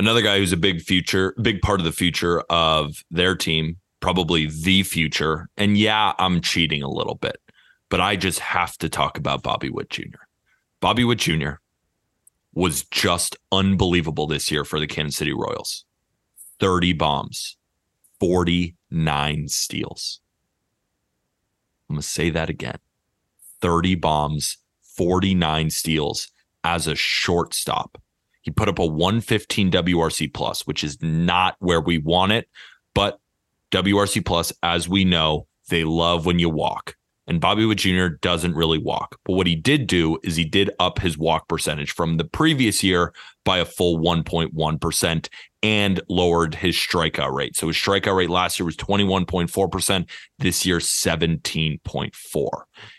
[0.00, 4.46] Another guy who's a big future, big part of the future of their team, probably
[4.46, 5.50] the future.
[5.58, 7.36] And yeah, I'm cheating a little bit,
[7.90, 10.22] but I just have to talk about Bobby Witt Jr.
[10.80, 11.56] Bobby Witt Jr.
[12.54, 15.84] was just unbelievable this year for the Kansas City Royals
[16.60, 17.58] 30 bombs,
[18.20, 20.22] 49 steals.
[21.90, 22.78] I'm going to say that again
[23.60, 24.56] 30 bombs,
[24.96, 26.32] 49 steals
[26.64, 28.00] as a shortstop.
[28.42, 32.48] He put up a 115 WRC plus, which is not where we want it,
[32.94, 33.18] but
[33.72, 36.96] WRC plus, as we know, they love when you walk.
[37.26, 38.08] And Bobby Witt Jr.
[38.08, 39.16] doesn't really walk.
[39.24, 42.82] But what he did do is he did up his walk percentage from the previous
[42.82, 45.28] year by a full 1.1%
[45.62, 47.54] and lowered his strikeout rate.
[47.56, 52.48] So his strikeout rate last year was 21.4%, this year 17.4.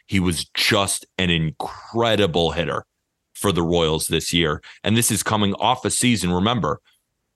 [0.05, 2.85] He was just an incredible hitter
[3.41, 4.61] for the Royals this year.
[4.83, 6.79] And this is coming off a season, remember,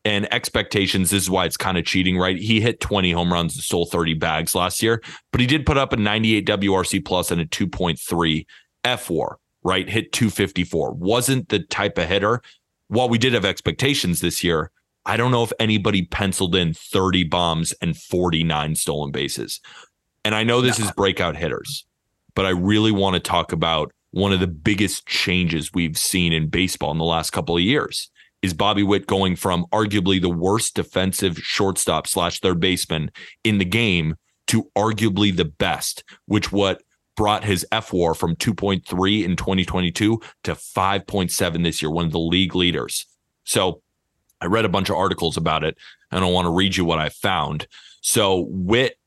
[0.06, 1.10] and expectations.
[1.10, 2.38] This is why it's kind of cheating, right?
[2.38, 5.78] He hit 20 home runs and stole 30 bags last year, but he did put
[5.78, 8.46] up a 98 WRC plus and a 2.3
[8.84, 9.90] fWAR, right?
[9.90, 10.94] Hit 254.
[10.94, 12.42] Wasn't the type of hitter.
[12.88, 14.70] While we did have expectations this year,
[15.08, 19.60] I don't know if anybody penciled in 30 bombs and 49 stolen bases.
[20.24, 21.86] And I know this is breakout hitters,
[22.36, 26.48] but I really want to talk about one of the biggest changes we've seen in
[26.48, 28.10] baseball in the last couple of years
[28.42, 33.12] is Bobby Witt going from arguably the worst defensive shortstop slash third baseman
[33.44, 34.16] in the game
[34.48, 36.82] to arguably the best, which what
[37.18, 42.56] brought his fWAR from 2.3 in 2022 to 5.7 this year, one of the league
[42.56, 43.08] leaders.
[43.44, 43.82] So
[44.40, 45.78] I read a bunch of articles about it,
[46.10, 47.68] and I want to read you what I found.
[48.00, 48.98] So Witt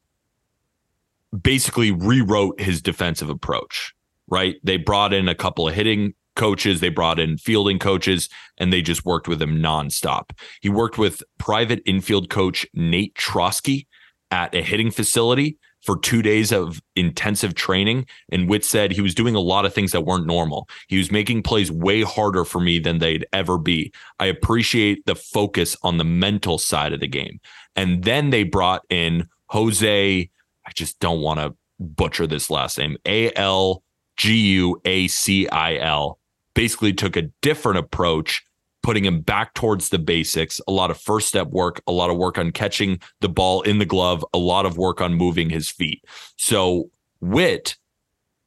[1.41, 3.95] basically rewrote his defensive approach
[4.29, 4.57] right?
[4.63, 8.81] They brought in a couple of hitting coaches, they brought in fielding coaches, and they
[8.81, 10.31] just worked with him nonstop.
[10.61, 13.87] He worked with private infield coach Nate Trosky
[14.31, 18.07] at a hitting facility for two days of intensive training.
[18.31, 20.69] And Witt said he was doing a lot of things that weren't normal.
[20.89, 23.93] He was making plays way harder for me than they'd ever be.
[24.19, 27.41] I appreciate the focus on the mental side of the game.
[27.75, 30.31] And then they brought in Jose,
[30.67, 33.83] I just don't want to butcher this last name, A L
[34.19, 36.19] G U A C I L,
[36.55, 38.45] basically took a different approach,
[38.83, 42.17] putting him back towards the basics, a lot of first step work, a lot of
[42.17, 45.71] work on catching the ball in the glove, a lot of work on moving his
[45.71, 46.05] feet.
[46.37, 47.77] So Witt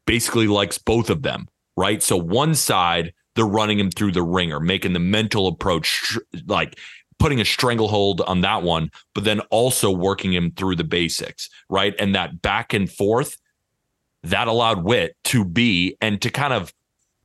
[0.05, 2.03] basically likes both of them, right?
[2.03, 6.77] So one side, they're running him through the ringer, making the mental approach like
[7.17, 11.93] putting a stranglehold on that one, but then also working him through the basics, right?
[11.99, 13.37] And that back and forth
[14.23, 16.73] that allowed Witt to be and to kind of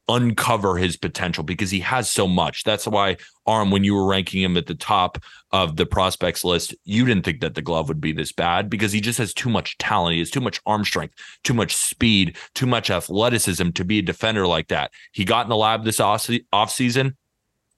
[0.09, 2.63] uncover his potential because he has so much.
[2.63, 3.17] That's why,
[3.49, 5.19] Aram, when you were ranking him at the top
[5.51, 8.93] of the prospects list, you didn't think that the glove would be this bad because
[8.93, 10.13] he just has too much talent.
[10.15, 14.03] He has too much arm strength, too much speed, too much athleticism to be a
[14.03, 14.93] defender like that.
[15.11, 17.17] He got in the lab this off season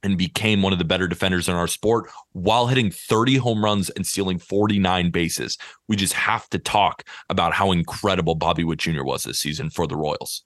[0.02, 3.90] and became one of the better defenders in our sport while hitting 30 home runs
[3.90, 5.58] and stealing 49 bases.
[5.88, 9.04] We just have to talk about how incredible Bobby Witt Jr.
[9.04, 10.44] was this season for the Royals.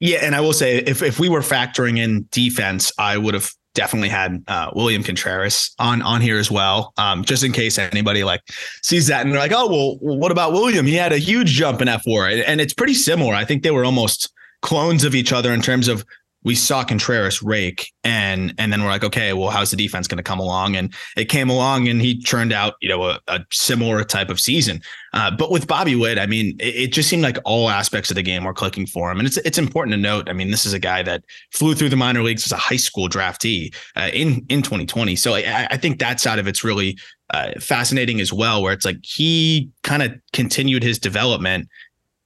[0.00, 3.52] Yeah, and I will say if if we were factoring in defense, I would have
[3.74, 8.24] definitely had uh, William Contreras on on here as well, um, just in case anybody
[8.24, 8.40] like
[8.82, 10.86] sees that and they're like, oh well, what about William?
[10.86, 13.34] He had a huge jump in fWAR, and it's pretty similar.
[13.34, 14.32] I think they were almost
[14.62, 16.04] clones of each other in terms of
[16.42, 20.16] we saw Contreras rake and and then we're like, okay, well, how's the defense going
[20.16, 20.76] to come along?
[20.76, 24.40] And it came along and he turned out, you know, a, a similar type of
[24.40, 24.80] season.
[25.12, 28.14] Uh, but with Bobby Witt, I mean, it, it, just seemed like all aspects of
[28.14, 29.18] the game were clicking for him.
[29.18, 30.28] And it's it's important to note.
[30.28, 32.76] I mean, this is a guy that flew through the minor leagues as a high
[32.76, 35.16] school draftee uh, in in 2020.
[35.16, 36.96] So I, I think that side of it's really
[37.30, 41.68] uh, fascinating as well, where it's like he kind of continued his development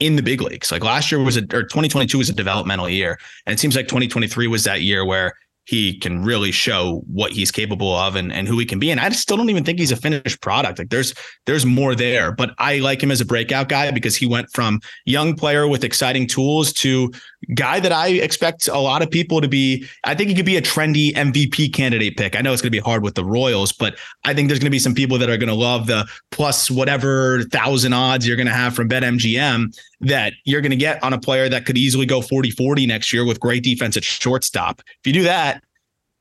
[0.01, 0.73] in the big leagues.
[0.73, 3.87] Like last year was a or 2022 was a developmental year, and it seems like
[3.87, 5.35] 2023 was that year where
[5.67, 8.91] he can really show what he's capable of and, and who he can be.
[8.91, 10.79] And I still don't even think he's a finished product.
[10.79, 11.15] Like there's
[11.47, 14.81] there's more there, but I like him as a breakout guy because he went from
[15.07, 17.11] young player with exciting tools to
[17.55, 19.87] guy that I expect a lot of people to be.
[20.05, 22.37] I think he could be a trendy MVP candidate pick.
[22.37, 24.67] I know it's going to be hard with the Royals, but I think there's going
[24.67, 28.37] to be some people that are going to love the plus whatever thousand odds you're
[28.37, 31.79] going to have from BetMGM that you're going to get on a player that could
[31.79, 34.81] easily go 40 40 next year with great defense at shortstop.
[35.01, 35.63] If you do that,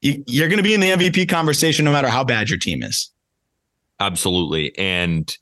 [0.01, 3.09] you're going to be in the MVP conversation no matter how bad your team is.
[3.99, 4.77] Absolutely.
[4.77, 5.35] And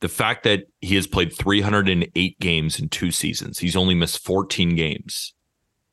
[0.00, 4.74] the fact that he has played 308 games in two seasons, he's only missed 14
[4.74, 5.34] games.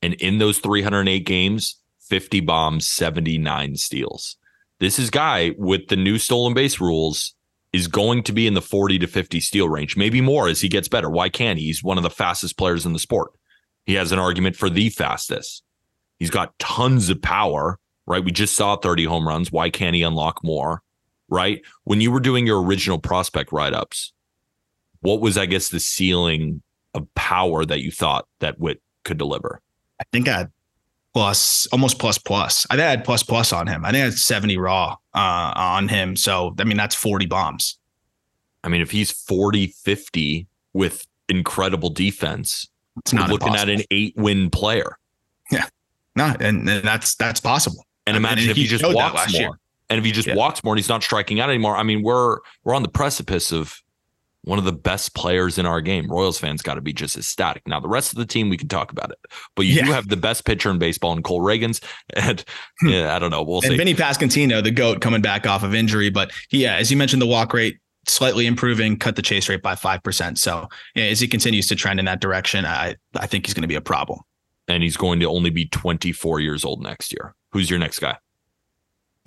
[0.02, 4.38] And in those 308 games, 50 bombs, 79 steals.
[4.80, 7.34] This is guy with the new stolen base rules
[7.74, 10.70] is going to be in the 40 to 50 steal range, maybe more as he
[10.70, 11.10] gets better.
[11.10, 11.66] Why can't he?
[11.66, 13.32] He's one of the fastest players in the sport.
[13.86, 15.64] He has an argument for the fastest.
[16.18, 18.24] He's got tons of power, right?
[18.24, 19.52] We just saw 30 home runs.
[19.52, 20.82] Why can't he unlock more?
[21.30, 21.62] Right?
[21.84, 24.14] When you were doing your original prospect write ups,
[25.02, 26.62] what was, I guess, the ceiling
[26.94, 29.62] of power that you thought that Witt could deliver?
[30.00, 30.50] I think at
[31.14, 32.66] plus almost plus plus.
[32.70, 33.84] I think I had plus plus on him.
[33.86, 36.16] I think I had 70 raw uh, on him.
[36.16, 37.78] So I mean that's 40 bombs.
[38.64, 42.68] I mean, if he's 40, 50 with incredible defense,
[42.98, 43.74] It's not looking impossible.
[43.74, 44.98] at an eight win player.
[45.52, 45.66] Yeah.
[46.16, 47.86] No, and, and that's that's possible.
[48.06, 49.42] And I mean, imagine if he he just walks last more.
[49.42, 49.52] year.
[49.90, 50.36] And if he just Yeah.
[50.36, 51.78] walks more and he's not striking out anymore.
[51.78, 53.82] I mean, we're we're on the precipice of
[54.44, 56.08] one of the best players in our game.
[56.10, 57.64] Royals fans got to be just ecstatic.
[57.68, 59.18] Now, the rest of the team, we can talk about it.
[59.56, 59.96] But you do Yeah.
[59.96, 61.82] have the best pitcher in baseball in Cole Ragans.
[62.16, 62.44] And
[62.80, 62.90] hmm.
[62.90, 63.44] yeah, I don't know.
[63.44, 63.78] We'll and see.
[63.78, 67.28] Vinnie Pasquantino, the goat, coming back off of injury, but yeah, as you mentioned, the
[67.28, 67.78] walk rate
[68.08, 70.40] slightly improving, cut the chase rate by five percent.
[70.40, 73.64] So yeah, as he continues to trend in that direction, I I think he's going
[73.64, 74.20] to be a problem.
[74.70, 77.34] and he's going to only be 24 years old next year.
[77.54, 78.18] Who's your next guy?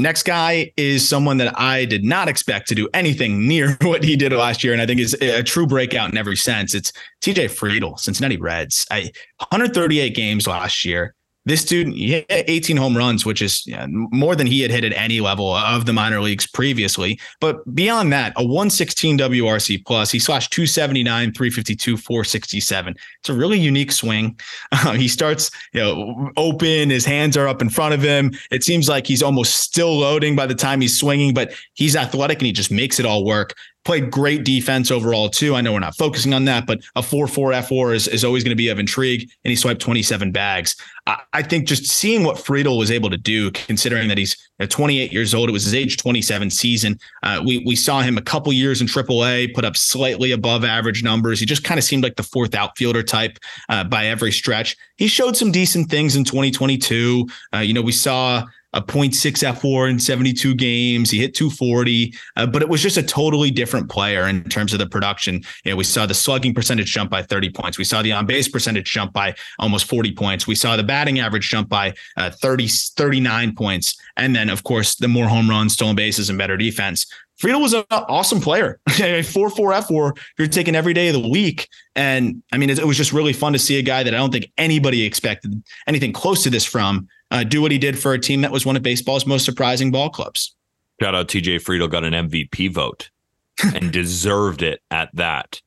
[0.00, 4.16] Next guy is someone that I did not expect to do anything near what he
[4.16, 6.74] did last year, and I think is a true breakout in every sense.
[6.74, 8.86] It's TJ Friedl, Cincinnati Reds.
[8.90, 9.10] I
[9.50, 11.14] 138 games last year.
[11.50, 15.18] This dude, hit 18 home runs, which is more than he had hit at any
[15.18, 17.18] level of the minor leagues previously.
[17.40, 20.12] But beyond that, a 116 WRC plus.
[20.12, 22.94] He slashed 279, 352, 467.
[23.18, 24.38] It's a really unique swing.
[25.00, 26.90] He starts, you know, open.
[26.90, 28.30] His hands are up in front of him.
[28.52, 32.38] It seems like he's almost still loading by the time he's swinging, but he's athletic
[32.38, 33.54] and he just makes it all work.
[33.84, 35.54] Played great defense overall too.
[35.54, 37.28] I know we're not focusing on that, but a 4-4
[37.62, 39.22] fWAR is, is always going to be of intrigue.
[39.22, 40.76] And he swiped 27 bags.
[41.06, 44.36] I, I think just seeing what Friedl was able to do, considering that he's
[44.68, 46.98] 28 years old, it was his age 27 season.
[47.22, 51.02] Uh, we we saw him a couple years in AAA, put up slightly above average
[51.02, 51.40] numbers.
[51.40, 53.38] He just kind of seemed like the fourth outfielder type
[53.70, 54.76] uh, by every stretch.
[54.96, 57.26] He showed some decent things in 2022.
[57.54, 59.12] Uh, you know, we saw a 0.6
[59.60, 61.10] fWAR in 72 games.
[61.10, 64.78] He hit 240, uh, but it was just a totally different player in terms of
[64.78, 65.42] the production.
[65.64, 67.78] You know, we saw the slugging percentage jump by 30 points.
[67.78, 70.46] We saw the on base percentage jump by almost 40 points.
[70.46, 74.00] We saw the batting average jump by uh, 30, 39 points.
[74.16, 77.06] And then, of course, the more home runs, stolen bases, and better defense.
[77.40, 78.80] Friedl was an awesome player.
[78.90, 81.68] 4 4 fWAR, you're taking every day of the week.
[81.96, 84.18] And I mean, it, it was just really fun to see a guy that I
[84.18, 88.12] don't think anybody expected anything close to this from uh, do what he did for
[88.12, 90.54] a team that was one of baseball's most surprising ball clubs.
[91.00, 93.10] Shout out TJ Friedl got an MVP vote
[93.74, 95.60] and deserved it at that.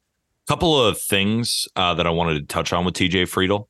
[0.48, 3.68] Couple of things uh, that I wanted to touch on with TJ Friedl.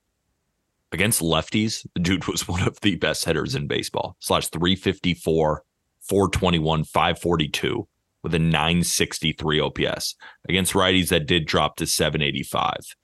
[0.91, 4.15] Against lefties, the dude was one of the best hitters in baseball.
[4.19, 5.63] Slash 354,
[6.01, 7.87] 421, 542
[8.23, 10.15] with a 963 OPS.
[10.47, 12.95] Against righties, that did drop to 785.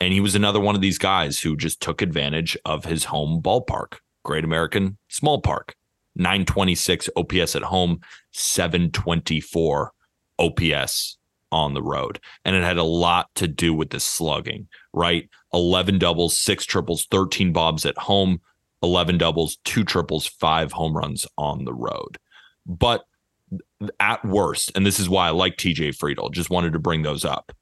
[0.00, 3.42] And he was another one of these guys who just took advantage of his home
[3.42, 5.74] ballpark, Great American Small Park.
[6.16, 8.00] 926 OPS at home,
[8.32, 9.92] 724
[10.38, 11.18] OPS
[11.52, 12.20] on the road.
[12.44, 15.28] And it had a lot to do with the slugging, right?
[15.52, 18.40] 11 doubles, six triples, 13 bobs at home,
[18.82, 22.18] 11 doubles, two triples, five home runs on the road.
[22.66, 23.04] But
[23.98, 27.24] at worst, and this is why I like TJ Friedl, just wanted to bring those
[27.24, 27.52] up.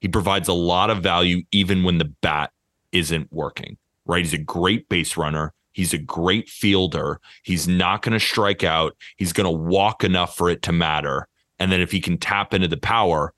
[0.00, 2.50] He provides a lot of value even when the bat
[2.92, 4.24] isn't working, right?
[4.24, 5.52] He's a great base runner.
[5.72, 7.20] He's a great fielder.
[7.42, 8.96] He's not going to strike out.
[9.16, 11.28] He's going to walk enough for it to matter.
[11.58, 13.34] And then if he can tap into the power,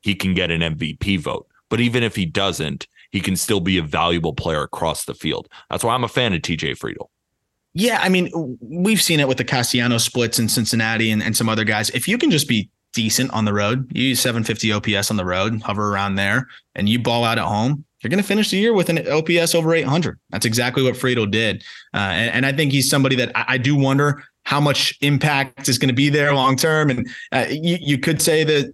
[0.00, 1.46] he can get an MVP vote.
[1.68, 5.48] But even if he doesn't, he can still be a valuable player across the field.
[5.70, 7.08] That's why I'm a fan of TJ Friedl.
[7.74, 11.48] Yeah, I mean, we've seen it with the Castellanos splits in Cincinnati and, and some
[11.48, 11.88] other guys.
[11.90, 15.24] If you can just be decent on the road, you use 750 OPS on the
[15.24, 18.58] road, hover around there, and you ball out at home, you're going to finish the
[18.58, 20.18] year with an OPS over 800.
[20.30, 21.62] That's exactly what Friedl did.
[21.94, 25.68] Uh, and, and, I think he's somebody that I, I do wonder how much impact
[25.68, 26.90] is going to be there long term.
[26.90, 28.72] And uh, you, you could say that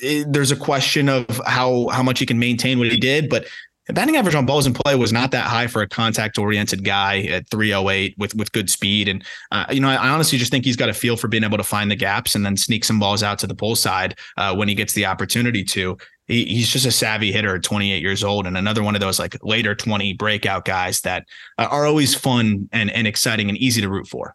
[0.00, 3.46] it, there's a question of how how much he can maintain what he did, but
[3.92, 7.20] batting average on balls in play was not that high for a contact oriented guy
[7.22, 9.08] at 308 with with good speed.
[9.08, 11.44] And uh, you know, I, I, honestly just think he's got a feel for being
[11.44, 14.16] able to find the gaps and then sneak some balls out to the pull side
[14.36, 15.98] uh, when he gets the opportunity to.
[16.26, 19.18] He, he's just a savvy hitter at 28 years old, and another one of those
[19.18, 21.26] like later 20 breakout guys that
[21.58, 24.34] are always fun and and exciting and easy to root for.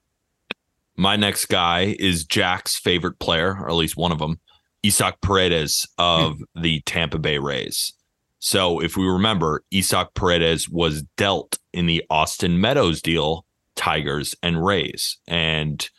[0.95, 4.39] My next guy is Jack's favorite player, or at least one of them,
[4.85, 6.61] Isaac Paredes of hmm.
[6.61, 7.93] the Tampa Bay Rays.
[8.39, 14.63] So if we remember, Isaac Paredes was dealt in the Austin Meadows deal, Tigers and
[14.65, 15.89] Rays, and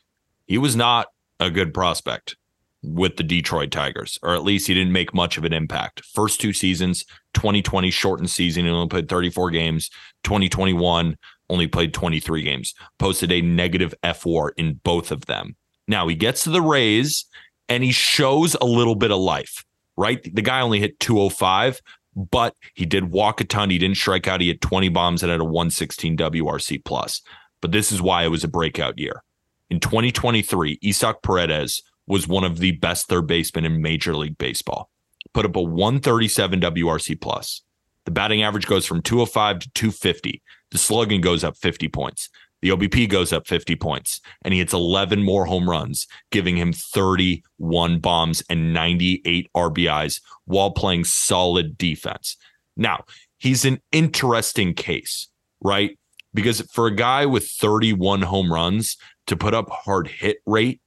[0.47, 2.37] he was not a good prospect
[2.83, 6.05] with the Detroit Tigers, or at least he didn't make much of an impact.
[6.05, 7.05] First two seasons,
[7.35, 9.91] 2020 shortened season, he only played 34 games.
[10.25, 11.17] 2021
[11.49, 15.57] only played 23 games, posted a negative fWAR in both of them.
[15.89, 17.27] Now he gets to the Rays
[17.69, 19.65] and he shows a little bit of life
[20.01, 20.35] right?
[20.35, 21.83] The guy only hit 205,
[22.17, 23.69] but he did walk a ton.
[23.69, 24.41] He didn't strike out.
[24.41, 27.21] He had 20 bombs and had a 116 WRC plus.
[27.61, 29.23] But this is why it was a breakout year.
[29.69, 34.91] In 2023, Isaac Paredes was one of the best third basemen in Major League Baseball.
[35.33, 37.63] Put up a 137 WRC plus.
[38.05, 40.43] The batting average goes from 205 to 250.
[40.73, 42.29] The slugging goes up 50 points.
[42.63, 46.73] The OBP goes up 50 points and he hits 11 more home runs, giving him
[46.73, 52.37] 31 bombs and 98 RBIs while playing solid defense.
[52.77, 53.05] Now,
[53.39, 55.29] he's an interesting case,
[55.63, 55.97] right?
[56.35, 58.97] Because for a guy with 31 home runs
[59.27, 60.81] to put up hard hit rate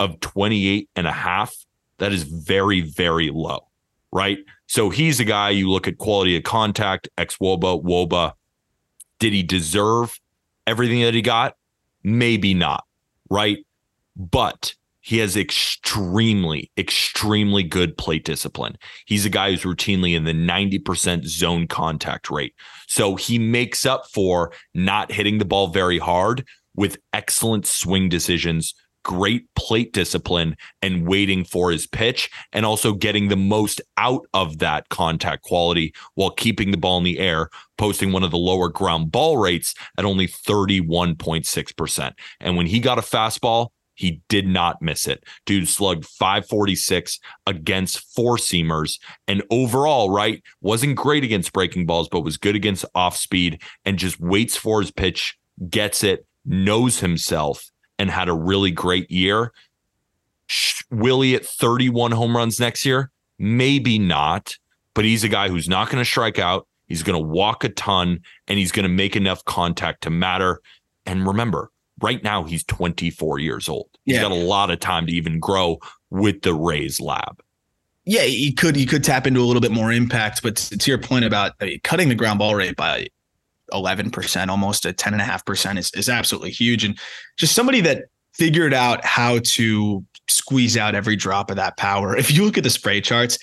[0.00, 1.54] of 28 and a half,
[1.98, 3.66] that is very, very low,
[4.12, 4.38] right?
[4.66, 8.32] So he's a guy you look at quality of contact, ex Woba, wOBA.
[9.18, 10.18] Did he deserve
[10.66, 11.56] everything that he got?
[12.02, 12.84] Maybe not,
[13.30, 13.58] right?
[14.16, 18.76] But he has extremely, extremely good plate discipline.
[19.06, 22.54] He's a guy who's routinely in the 90% zone contact rate.
[22.88, 26.44] So he makes up for not hitting the ball very hard
[26.74, 28.74] with excellent swing decisions
[29.06, 34.58] great plate discipline and waiting for his pitch and also getting the most out of
[34.58, 37.48] that contact quality while keeping the ball in the air,
[37.78, 42.12] posting one of the lower ground ball rates at only 31.6%.
[42.40, 45.22] And when he got a fastball, he did not miss it.
[45.46, 48.98] Dude slugged 546 against four seamers.
[49.28, 54.00] And overall, right, wasn't great against breaking balls, but was good against off speed and
[54.00, 55.38] just waits for his pitch,
[55.70, 59.52] gets it, knows himself, and had a really great year.
[60.90, 63.10] Will he at 31 home runs next year?
[63.38, 64.56] Maybe not,
[64.94, 66.66] but he's a guy who's not going to strike out.
[66.86, 70.60] He's going to walk a ton and he's going to make enough contact to matter.
[71.04, 71.70] And remember,
[72.00, 73.88] right now he's 24 years old.
[74.04, 74.22] He's yeah.
[74.22, 75.78] got a lot of time to even grow
[76.10, 77.42] with the Rays lab.
[78.04, 80.98] Yeah, he could he could tap into a little bit more impact, but to your
[80.98, 83.08] point about uh, cutting the ground ball rate by
[83.72, 86.84] 11%, almost a 10.5% is, is absolutely huge.
[86.84, 86.98] And
[87.36, 88.04] just somebody that
[88.34, 92.16] figured out how to squeeze out every drop of that power.
[92.16, 93.38] If you look at the spray charts,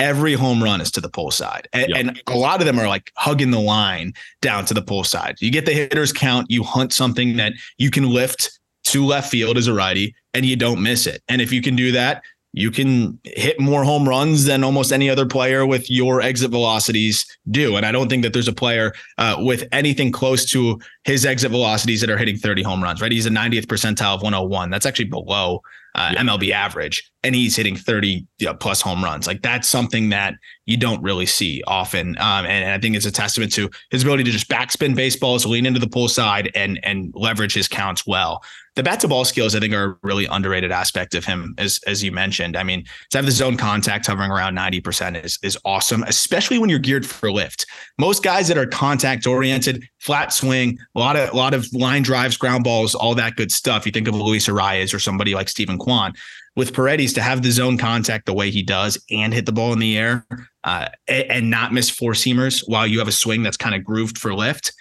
[0.00, 1.68] every home run is to the pull side.
[1.72, 1.98] And, yep.
[1.98, 5.36] and, a lot of them are like hugging the line down to the pull side.
[5.40, 9.58] You get the hitters count, you hunt something that you can lift to left field
[9.58, 11.22] as a righty and you don't miss it.
[11.28, 12.22] And if you can do that,
[12.52, 17.26] you can hit more home runs than almost any other player with your exit velocities
[17.50, 17.76] do.
[17.76, 21.50] And I don't think that there's a player uh, with anything close to his exit
[21.50, 23.12] velocities that are hitting 30 home runs, right?
[23.12, 24.70] He's a 90th percentile of 101.
[24.70, 25.60] That's actually below
[25.94, 26.22] uh, yeah.
[26.22, 28.26] MLB average, and he's hitting 30
[28.60, 29.26] plus home runs.
[29.26, 30.34] Like that's something that
[30.66, 32.16] you don't really see often.
[32.18, 35.44] Um, and, and, I think it's a testament to his ability to just backspin baseballs,
[35.44, 38.42] lean into the pull side, and and leverage his counts well
[38.78, 41.80] the bat to ball skills, I think, are a really underrated aspect of him, as
[41.88, 42.56] as you mentioned.
[42.56, 46.70] I mean, to have the zone contact hovering around 90% is is awesome, especially when
[46.70, 47.66] you're geared for lift.
[47.98, 52.04] Most guys that are contact oriented, flat swing, a lot of a lot of line
[52.04, 53.84] drives, ground balls, all that good stuff.
[53.84, 56.12] You think of Luis Arraez or somebody like Steven Kwan.
[56.58, 59.72] With Paredes to have the zone contact the way he does and hit the ball
[59.72, 60.26] in the air
[60.64, 64.18] uh, and not miss four seamers while you have a swing that's kind of grooved
[64.18, 64.72] for lift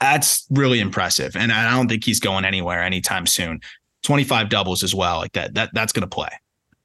[0.00, 1.36] that's really impressive.
[1.36, 3.60] And I don't think he's going anywhere anytime soon.
[4.04, 5.18] 25 doubles as well.
[5.18, 6.30] Like that, that that's going to play.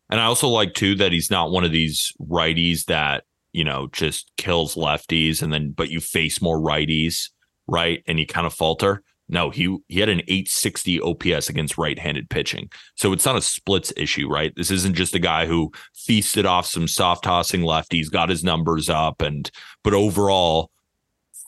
[0.09, 3.87] And I also like too that he's not one of these righties that, you know,
[3.91, 7.29] just kills lefties and then, but you face more righties,
[7.67, 8.03] right?
[8.07, 9.03] And you kind of falter.
[9.29, 12.69] No, he he had an 860 OPS against right-handed pitching.
[12.95, 14.53] So it's not a splits issue, right?
[14.55, 18.89] This isn't just a guy who feasted off some soft tossing lefties, got his numbers
[18.89, 19.49] up and
[19.83, 20.69] but overall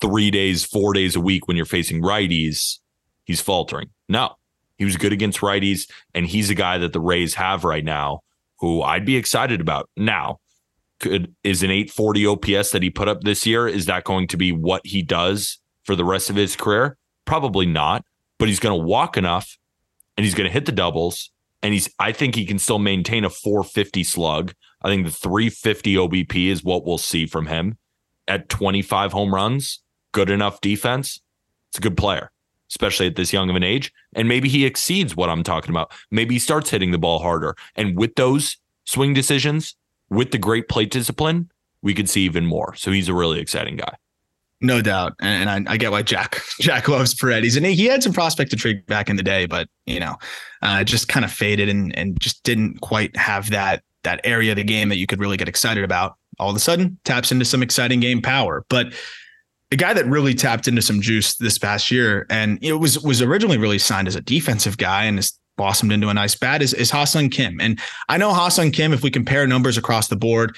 [0.02, 2.80] three days, four days a week when you're facing righties,
[3.26, 3.90] he's faltering.
[4.08, 4.36] No,
[4.78, 8.22] he was good against righties, and he's a guy that the Rays have right now
[8.60, 9.90] who I'd be excited about.
[9.98, 10.40] Now,
[11.00, 13.68] could is an 840 OPS that he put up this year?
[13.68, 16.98] Is that going to be what he does for the rest of his career?
[17.26, 18.06] Probably not,
[18.40, 19.58] but he's going to walk enough
[20.18, 21.32] and he's going to hit the doubles.
[21.62, 24.54] And he's, I think he can still maintain a 450 slug.
[24.84, 27.78] I think the 350 OBP is what we'll see from him
[28.28, 29.82] at 25 home runs
[30.16, 31.20] good enough defense,
[31.70, 32.32] it's a good player,
[32.72, 33.92] especially at this young of an age.
[34.16, 35.92] And maybe he exceeds what I'm talking about.
[36.10, 37.54] Maybe he starts hitting the ball harder.
[37.76, 39.76] And with those swing decisions,
[40.10, 41.52] with the great plate discipline,
[41.82, 42.76] we could see even more.
[42.76, 43.98] So he's a really exciting guy.
[44.62, 48.14] No doubt, and I, I, get why Jack Jack loves Paredes, and he had some
[48.14, 50.16] prospect intrigue back in the day, but you know,
[50.62, 54.56] uh, just kind of faded and and just didn't quite have that that area of
[54.56, 56.16] the game that you could really get excited about.
[56.40, 58.94] All of a sudden, taps into some exciting game power, but
[59.72, 63.22] a guy that really tapped into some juice this past year, and it was was
[63.22, 66.74] originally really signed as a defensive guy and has blossomed into a nice bat is,
[66.74, 67.60] is Ha-Seong Kim.
[67.62, 67.80] And
[68.10, 70.56] I know Ha-Seong Kim, if we compare numbers across the board,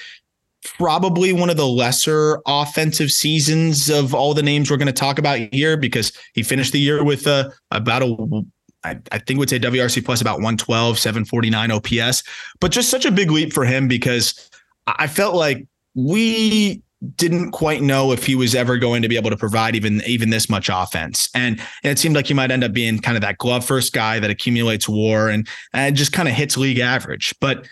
[0.78, 5.20] probably one of the lesser offensive seasons of all the names we're going to talk
[5.20, 8.44] about here because he finished the year with uh, about a
[8.84, 12.24] I, I think would say WRC plus about 112, 749 OPS,
[12.60, 14.50] but just such a big leap for him because
[14.86, 15.66] I felt like
[15.96, 16.82] we
[17.16, 20.30] didn't quite know if he was ever going to be able to provide even even
[20.30, 21.30] this much offense.
[21.36, 23.94] And, and it seemed like he might end up being kind of that glove first
[23.94, 27.36] guy that accumulates war and, and just kind of hits league average.
[27.40, 27.68] But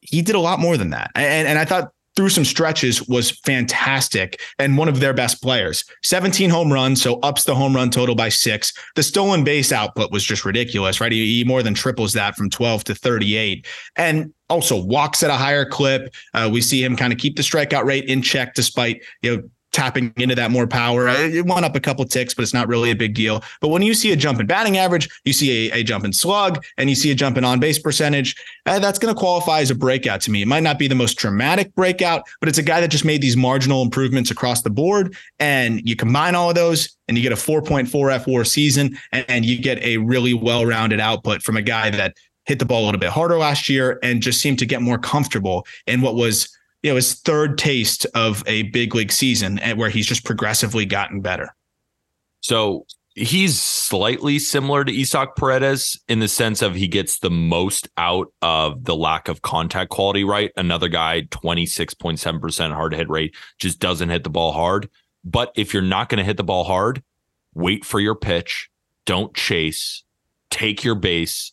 [0.00, 1.10] he did a lot more than that.
[1.14, 5.84] And, and I thought through some stretches was fantastic and one of their best players.
[6.02, 8.72] 17 home runs, so ups the home run total by six.
[8.96, 11.12] The stolen base output was just ridiculous, right?
[11.12, 13.66] He, more than triples that from 12 to 38.
[13.96, 16.12] And also walks at a higher clip.
[16.34, 19.42] Uh, we see him kind of keep the strikeout rate in check despite, you know,
[19.72, 21.08] tapping into that more power.
[21.08, 23.42] It went up a couple ticks, but it's not really a big deal.
[23.60, 26.12] But when you see a jump in batting average, you see a, a jump in
[26.12, 28.34] slug, and you see a jump in on base percentage,
[28.66, 30.42] uh, that's going to qualify as a breakout to me.
[30.42, 33.22] It might not be the most dramatic breakout, but it's a guy that just made
[33.22, 35.16] these marginal improvements across the board.
[35.38, 39.44] And you combine all of those, and you get a 4.4 fWAR season, and, and
[39.44, 42.16] you get a really well rounded output from a guy that
[42.46, 44.98] hit the ball a little bit harder last year and just seemed to get more
[44.98, 46.48] comfortable in what was
[46.82, 50.86] you know his third taste of a big league season and where he's just progressively
[50.86, 51.54] gotten better.
[52.40, 57.88] So he's slightly similar to Isaac Paredes in the sense of he gets the most
[57.96, 60.50] out of the lack of contact quality, right?
[60.56, 64.88] Another guy, 26.7% hard hit rate, just doesn't hit the ball hard.
[65.24, 67.02] But if you're not going to hit the ball hard,
[67.52, 68.70] wait for your pitch,
[69.04, 70.02] don't chase,
[70.50, 71.52] take your base,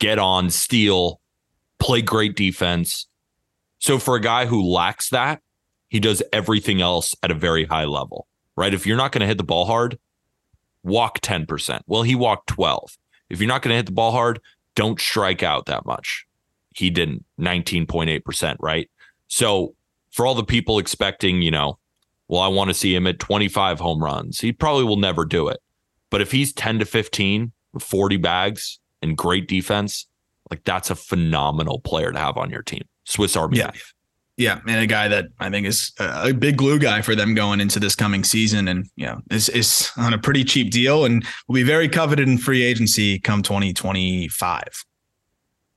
[0.00, 1.20] get on, steal,
[1.78, 3.06] play great defense,
[3.80, 5.40] so for a guy who lacks that,
[5.88, 8.72] he does everything else at a very high level, right?
[8.72, 9.98] If you're not going to hit the ball hard,
[10.84, 11.80] walk 10%.
[11.86, 12.96] Well, he walked 12.
[13.30, 14.40] If you're not going to hit the ball hard,
[14.76, 16.26] don't strike out that much.
[16.74, 18.88] He didn't 19.8%, right?
[19.28, 19.74] So
[20.10, 21.78] for all the people expecting, you know,
[22.28, 24.40] well, I want to see him at 25 home runs.
[24.40, 25.58] He probably will never do it.
[26.10, 30.06] But if he's 10 to 15 with 40 bags and great defense,
[30.50, 32.84] like that's a phenomenal player to have on your team.
[33.04, 33.66] Swiss Army yeah.
[33.66, 33.94] knife.
[34.40, 37.60] Yeah, and a guy that I think is a big glue guy for them going
[37.60, 41.26] into this coming season, and you know is is on a pretty cheap deal, and
[41.46, 44.62] will be very coveted in free agency come 2025.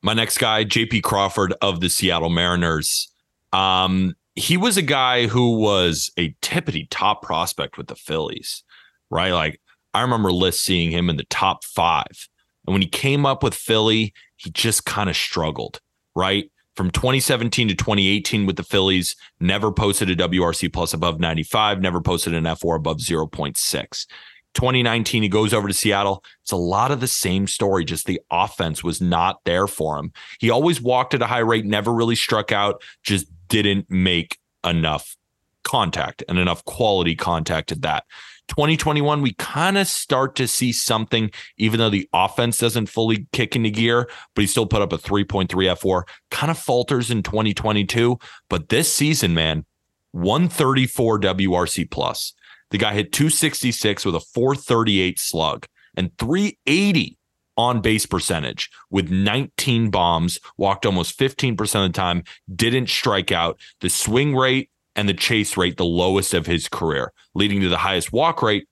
[0.02, 1.02] My next guy, J.P.
[1.02, 3.10] Crawford of the Seattle Mariners.
[3.52, 8.64] Um, he was a guy who was a tippity top prospect with the Phillies,
[9.10, 9.34] right?
[9.34, 9.60] Like
[9.94, 12.30] I remember list seeing him in the top five,
[12.66, 15.82] and when he came up with Philly, he just kind of struggled,
[16.16, 16.50] right?
[16.76, 22.02] From 2017 to 2018 with the Phillies, never posted a WRC plus above 95, never
[22.02, 24.08] posted an fWAR above 0.6.
[24.54, 26.24] 2019, he goes over to Seattle.
[26.44, 30.12] It's a lot of the same story, just the offense was not there for him.
[30.40, 35.16] He always walked at a high rate, never really struck out, just didn't make enough
[35.64, 38.06] contact and enough quality contact at that.
[38.54, 43.56] 2021, we kind of start to see something, even though the offense doesn't fully kick
[43.56, 46.04] into gear, but he still put up a 3.3 fWAR.
[46.30, 48.20] Kind of falters in 2022.
[48.50, 49.66] But this season, man,
[50.12, 52.34] 134 WRC plus.
[52.70, 55.66] The guy hit 266 with a 438 slug
[55.98, 57.18] and 380
[57.58, 62.24] on base percentage with 19 bombs, walked almost 15% of the time,
[62.56, 63.60] didn't strike out.
[63.82, 67.78] The swing rate and the chase rate the lowest of his career, leading to the
[67.78, 68.68] highest walk rate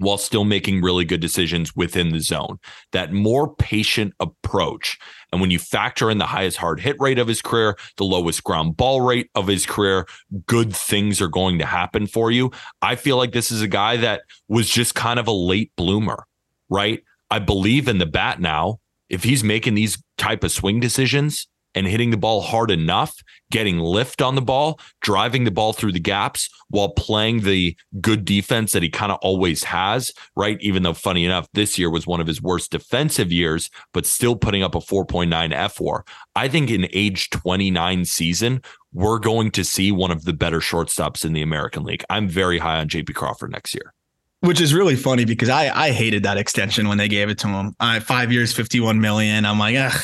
[0.00, 2.58] while still making really good decisions within the zone.
[2.92, 4.98] That more patient approach.
[5.30, 8.42] And when you factor in the highest hard hit rate of his career, the lowest
[8.42, 10.06] ground ball rate of his career,
[10.46, 12.50] good things are going to happen for you.
[12.80, 16.26] I feel like this is a guy that was just kind of a late bloomer,
[16.70, 17.02] right?
[17.30, 18.80] I believe in the bat now.
[19.10, 23.14] If he's making these type of swing decisions, and hitting the ball hard enough,
[23.50, 28.24] getting lift on the ball, driving the ball through the gaps while playing the good
[28.24, 30.58] defense that he kind of always has, right?
[30.60, 34.36] Even though, funny enough, this year was one of his worst defensive years, but still
[34.36, 36.02] putting up a 4.9 fWAR.
[36.34, 38.62] I think in age 29 season,
[38.92, 42.04] we're going to see one of the better shortstops in the American League.
[42.10, 43.92] I'm very high on JP Crawford next year
[44.40, 47.48] which is really funny because I I hated that extension when they gave it to
[47.48, 47.74] him.
[47.78, 49.44] Uh, five years, fifty one million.
[49.44, 50.00] I'm like, ugh,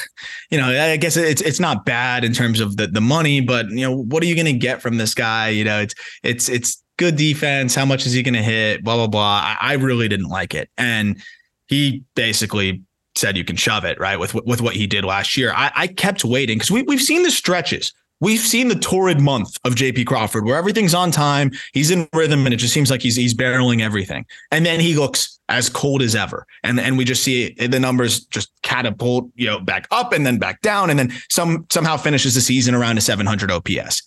[0.50, 3.68] you know, I guess it's it's not bad in terms of the the money, but
[3.70, 5.48] you know, what are you going to get from this guy?
[5.48, 7.74] You know, it's it's it's good defense.
[7.74, 8.84] How much is he going to hit?
[8.84, 9.40] Blah blah blah.
[9.42, 11.22] I, I really didn't like it, and
[11.66, 12.82] he basically
[13.16, 15.52] said you can shove it right with with what he did last year.
[15.54, 19.58] I, I kept waiting because we we've seen the stretches We've seen the torrid month
[19.64, 23.02] of JP Crawford where everything's on time, he's in rhythm, and it just seems like
[23.02, 24.24] he's he's barreling everything.
[24.50, 26.46] And then he looks as cold as ever.
[26.64, 30.38] And and we just see the numbers just catapult, you know, back up and then
[30.38, 34.02] back down, and then some somehow finishes the season around a 700 OPS.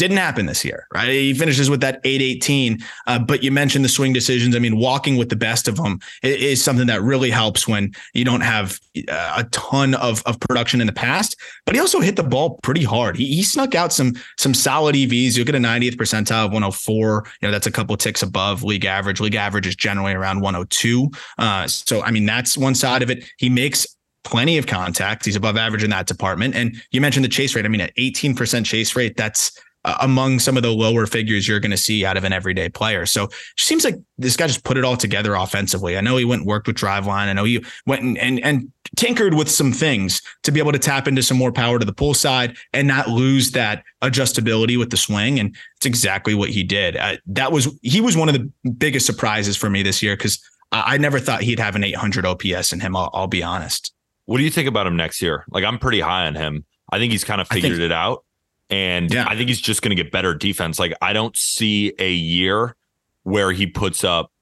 [0.00, 1.10] Didn't happen this year, right?
[1.10, 2.78] He finishes with that 818.
[3.06, 4.56] Uh, but you mentioned the swing decisions.
[4.56, 8.24] I mean, walking with the best of them is, something that really helps when you
[8.24, 8.80] don't have
[9.10, 11.36] uh, a ton of, of production in the past.
[11.66, 13.14] But he also hit the ball pretty hard.
[13.14, 15.36] He, he snuck out some some solid EVs.
[15.36, 17.26] You get a 90th percentile of 104.
[17.42, 19.20] You know, that's a couple ticks above league average.
[19.20, 21.10] League average is generally around 102.
[21.36, 23.30] Uh, so, I mean, that's one side of it.
[23.36, 23.86] He makes
[24.24, 25.26] plenty of contact.
[25.26, 26.54] He's above average in that department.
[26.54, 27.66] And you mentioned the chase rate.
[27.66, 29.52] I mean, at 18% chase rate, that's
[29.84, 33.06] among some of the lower figures you're going to see out of an everyday player.
[33.06, 35.96] So it seems like this guy just put it all together offensively.
[35.96, 37.28] I know he went and worked with Driveline.
[37.28, 40.78] I know he went and, and, and tinkered with some things to be able to
[40.78, 44.90] tap into some more power to the pull side and not lose that adjustability with
[44.90, 45.40] the swing.
[45.40, 46.96] And it's exactly what he did.
[46.96, 50.38] Uh, that was, he was one of the biggest surprises for me this year because
[50.72, 52.94] I, I never thought he'd have an 800 OPS in him.
[52.94, 53.94] I'll, I'll be honest.
[54.26, 55.44] What do you think about him next year?
[55.50, 56.66] Like I'm pretty high on him.
[56.92, 58.24] I think he's kind of figured think, it out.
[58.70, 59.26] And yeah.
[59.28, 60.78] I think he's just going to get better defense.
[60.78, 62.76] Like I don't see a year
[63.24, 64.32] where he puts up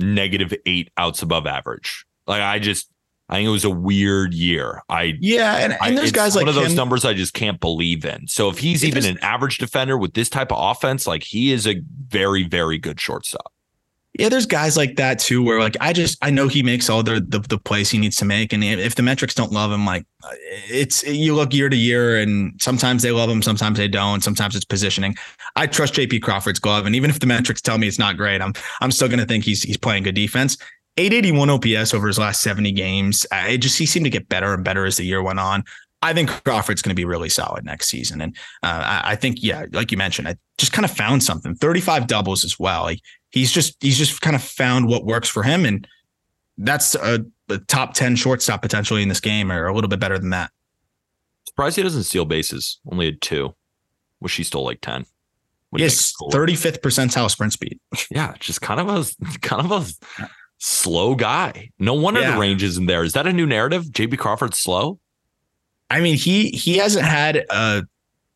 [0.00, 2.04] negative eight outs above average.
[2.26, 2.90] Like I just,
[3.28, 4.82] I think it was a weird year.
[4.88, 6.76] I yeah, and, and I, there's guys like one of those him.
[6.76, 8.28] numbers I just can't believe in.
[8.28, 11.66] So if he's even an average defender with this type of offense, like he is
[11.66, 13.52] a very very good shortstop
[14.18, 17.02] yeah, there's guys like that too, where like I just I know he makes all
[17.02, 19.84] the, the the, plays he needs to make, and if the metrics don't love him,
[19.84, 20.06] like
[20.68, 24.56] it's you look year to year, and sometimes they love him, sometimes they don't, sometimes
[24.56, 25.16] it's positioning.
[25.54, 26.20] I trust J.P.
[26.20, 29.08] Crawford's glove, and even if the metrics tell me it's not great, I'm I'm still
[29.08, 30.56] to think he's he's playing good defense.
[30.98, 33.26] 881 OPS over his last 70 games.
[33.30, 35.64] I just he seemed to get better and better as the year went on.
[36.02, 38.20] I think Crawford's going to be really solid next season.
[38.20, 41.54] And uh, I, I, think, yeah, like you mentioned, I just kind of found something
[41.54, 42.82] 35 doubles as well.
[42.82, 43.00] Like
[43.36, 45.66] he's just, he's just kind of found what works for him.
[45.66, 45.86] And
[46.56, 50.18] that's a, a top 10 shortstop potentially in this game or a little bit better
[50.18, 50.50] than that.
[51.46, 52.80] Surprised he doesn't steal bases.
[52.90, 53.54] Only had two.
[54.20, 55.04] Wish he stole like 10.
[55.76, 57.78] yes, 35th percentile sprint speed.
[58.10, 60.08] Yeah, just kind of a kind of a
[60.58, 61.70] slow guy.
[61.78, 62.32] No wonder yeah.
[62.32, 63.04] the range isn't there.
[63.04, 63.84] Is that a new narrative?
[63.84, 64.98] JP Crawford's slow?
[65.90, 67.84] I mean, he he hasn't had a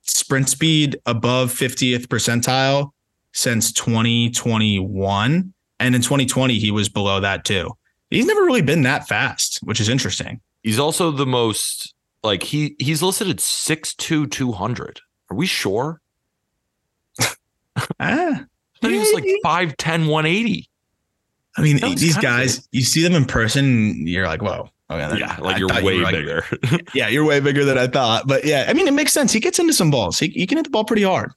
[0.03, 2.90] sprint speed above 50th percentile
[3.32, 5.52] since 2021.
[5.78, 7.70] And in 2020, he was below that too.
[8.10, 10.40] He's never really been that fast, which is interesting.
[10.62, 15.00] He's also the most like he he's listed at 6'2, 200.
[15.30, 16.00] Are we sure?
[18.00, 18.44] ah,
[18.82, 20.68] he was like 5'10, 180.
[21.56, 25.54] I mean, these guys, you see them in person, you're like, whoa, Okay, yeah, like
[25.54, 26.44] I you're way you were bigger.
[26.94, 28.26] Yeah, you're way bigger than I thought.
[28.26, 29.32] But yeah, I mean, it makes sense.
[29.32, 30.18] He gets into some balls.
[30.18, 31.32] He, he can hit the ball pretty hard.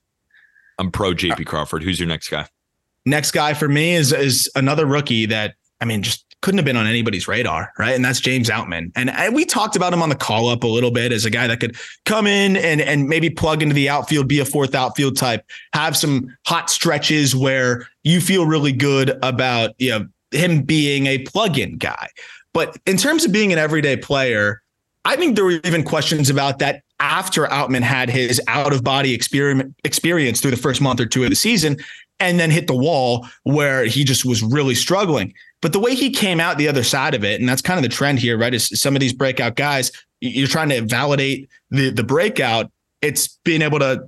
[0.79, 1.83] I'm pro JP Crawford.
[1.83, 2.47] Who's your next guy?
[3.05, 6.75] Next guy for me is is another rookie that I mean just couldn't have been
[6.75, 7.95] on anybody's radar, right?
[7.95, 8.91] And that's James Outman.
[8.97, 11.29] And I, we talked about him on the call up a little bit as a
[11.29, 14.75] guy that could come in and and maybe plug into the outfield, be a fourth
[14.75, 20.61] outfield type, have some hot stretches where you feel really good about you know him
[20.63, 22.09] being a plug-in guy.
[22.53, 24.61] But in terms of being an everyday player,
[25.05, 29.13] I think there were even questions about that after Outman had his out of body
[29.13, 31.77] experience through the first month or two of the season
[32.19, 35.33] and then hit the wall where he just was really struggling.
[35.61, 37.83] But the way he came out the other side of it, and that's kind of
[37.83, 38.53] the trend here, right?
[38.53, 39.91] Is some of these breakout guys,
[40.21, 42.71] you're trying to validate the the breakout.
[43.01, 44.07] It's being able to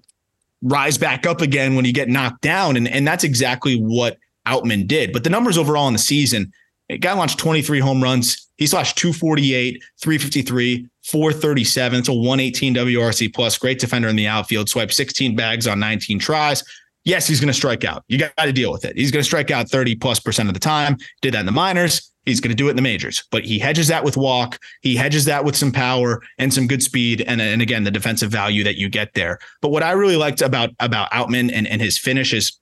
[0.62, 2.78] rise back up again when you get knocked down.
[2.78, 4.18] And, and that's exactly what
[4.48, 5.12] Outman did.
[5.12, 6.54] But the numbers overall in the season,
[6.90, 8.45] a guy launched 23 home runs.
[8.58, 12.00] He slashed 248, 353, 437.
[12.00, 13.58] It's a 118 WRC plus.
[13.58, 14.70] Great defender in the outfield.
[14.70, 16.64] Swiped 16 bags on 19 tries.
[17.04, 18.04] Yes, he's going to strike out.
[18.08, 18.98] You got to deal with it.
[18.98, 20.98] He's going to strike out 30 plus percent of the time.
[21.22, 22.12] Did that in the minors.
[22.26, 24.60] He's going to do it in the majors, but he hedges that with walk.
[24.82, 28.32] He hedges that with some power and some good speed, and, and again the defensive
[28.32, 29.38] value that you get there.
[29.62, 32.58] But what I really liked about about Outman and, and his finish is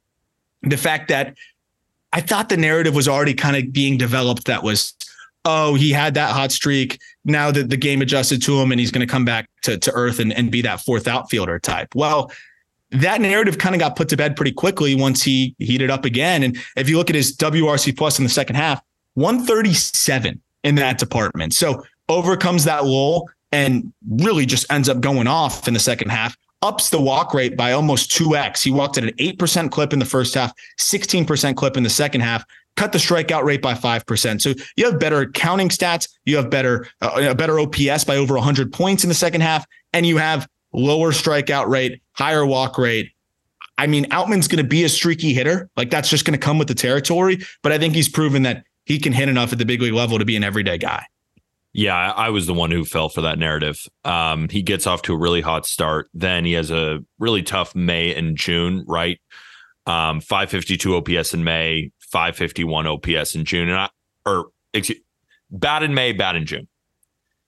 [0.64, 1.38] the fact that
[2.12, 4.94] I thought the narrative was already kind of being developed that was,
[5.46, 7.00] oh, he had that hot streak.
[7.26, 9.92] Now that the game adjusted to him and he's going to come back to, to
[9.94, 11.94] earth and, and be that fourth outfielder type.
[11.96, 12.32] Well,
[12.92, 16.44] that narrative kind of got put to bed pretty quickly once he heated up again.
[16.44, 18.82] And if you look at his WRC plus in the second half,
[19.16, 21.54] 137 in that department.
[21.54, 26.38] So overcomes that lull and really just ends up going off in the second half
[26.64, 28.64] ups the walk rate by almost 2x.
[28.64, 32.22] He walked at an 8% clip in the first half, 16% clip in the second
[32.22, 34.42] half, cut the strikeout rate by 5%.
[34.42, 38.36] So you have better counting stats, you have better uh, a better OPS by over
[38.36, 43.12] 100 points in the second half, and you have lower strikeout rate, higher walk rate.
[43.78, 45.70] I mean, Outman's going to be a streaky hitter.
[45.76, 48.64] Like that's just going to come with the territory, but I think he's proven that
[48.86, 51.06] he can hit enough at the big league level to be an everyday guy.
[51.76, 53.88] Yeah, I was the one who fell for that narrative.
[54.06, 56.08] Um, he gets off to a really hot start.
[56.14, 59.20] Then he has a really tough May and June, right?
[59.88, 63.90] Um, 552 OPS in May, 551 OPS in June, and I,
[64.24, 65.00] or excuse,
[65.50, 66.68] bad in May, bad in June.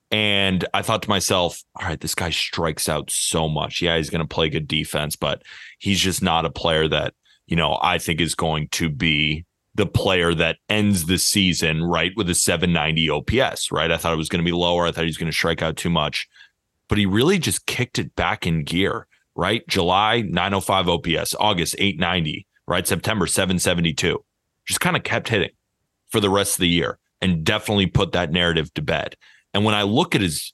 [0.10, 3.82] And I thought to myself, all right, this guy strikes out so much.
[3.82, 5.44] Yeah, he's going to play good defense, but
[5.78, 7.14] he's just not a player that,
[7.46, 9.46] you know, I think is going to be
[9.76, 13.92] the player that ends the season right with a 790 OPS, right?
[13.92, 14.88] I thought it was going to be lower.
[14.88, 16.28] I thought he was going to strike out too much,
[16.88, 19.06] but he really just kicked it back in gear,
[19.36, 19.68] right?
[19.68, 22.88] July 905 OPS, August 890, right?
[22.88, 24.24] September 772.
[24.66, 25.52] Just kind of kept hitting
[26.10, 29.16] for the rest of the year and definitely put that narrative to bed.
[29.54, 30.54] And when I look at his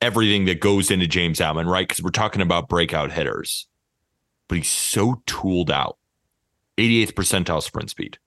[0.00, 1.88] everything that goes into James Outman, right?
[1.88, 3.66] Because we're talking about breakout hitters,
[4.48, 5.96] but he's so tooled out.
[6.76, 8.18] 88th percentile sprint speed,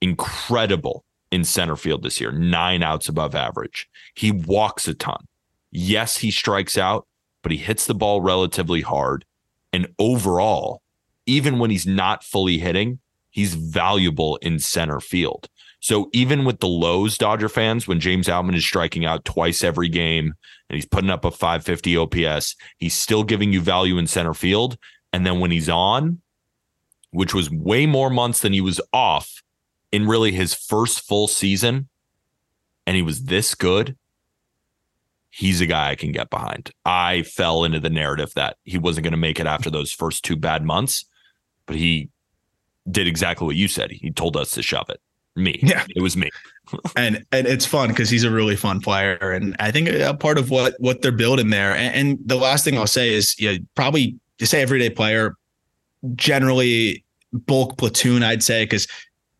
[0.00, 3.88] incredible in center field this year, nine outs above average.
[4.14, 5.26] He walks a ton.
[5.70, 7.06] Yes, he strikes out,
[7.42, 9.24] but he hits the ball relatively hard.
[9.72, 10.82] And overall,
[11.26, 12.98] even when he's not fully hitting,
[13.36, 15.46] he's valuable in center field.
[15.80, 19.90] So even with the lows, Dodger fans, when James Outman is striking out twice every
[19.90, 20.32] game
[20.70, 24.78] and he's putting up a 550 OPS, he's still giving you value in center field.
[25.12, 26.22] And then when he's on,
[27.10, 29.42] which was way more months than he was off,
[29.92, 31.88] in really his first full season
[32.86, 33.98] and he was this good,
[35.28, 36.70] he's a guy I can get behind.
[36.86, 40.24] I fell into the narrative that he wasn't going to make it after those first
[40.24, 41.04] two bad months,
[41.66, 42.08] but he
[42.90, 43.90] did exactly what you said.
[43.90, 45.00] He told us to shove it.
[45.34, 45.58] Me.
[45.62, 45.84] Yeah.
[45.94, 46.30] It was me.
[46.96, 50.38] and and it's fun because he's a really fun player, and I think a part
[50.38, 51.74] of what what they're building there.
[51.76, 55.36] And, and the last thing I'll say is, you know, probably to say everyday player,
[56.14, 58.88] generally bulk platoon, I'd say, because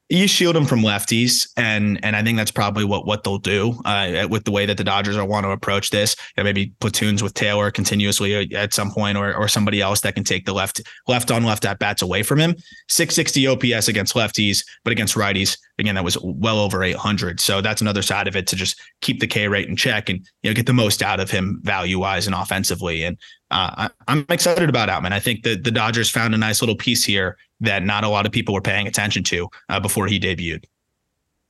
[0.09, 3.81] you shield them from lefties, and and I think that's probably what what they'll do
[3.85, 6.15] uh, with the way that the Dodgers are want to approach this.
[6.37, 10.25] And maybe platoons with Taylor continuously at some point, or or somebody else that can
[10.25, 12.55] take the left left on left at bats away from him.
[12.89, 17.41] 660 OPS against lefties, but against righties, again, that was well over 800.
[17.41, 20.21] So that's another side of it to just keep the K rate in check and
[20.43, 23.05] you know get the most out of him value wise and offensively.
[23.05, 23.19] And
[23.51, 25.13] uh, I, am excited about Outman.
[25.13, 28.27] I think that the Dodgers found a nice little piece here that not a lot
[28.27, 30.65] of people were paying attention to uh, before he debuted.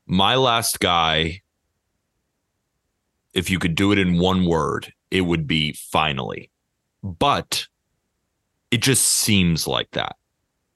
[0.07, 1.43] My last guy,
[3.35, 6.51] if you could do it in one word, it would be finally.
[7.03, 7.67] But
[8.71, 10.17] it just seems like that.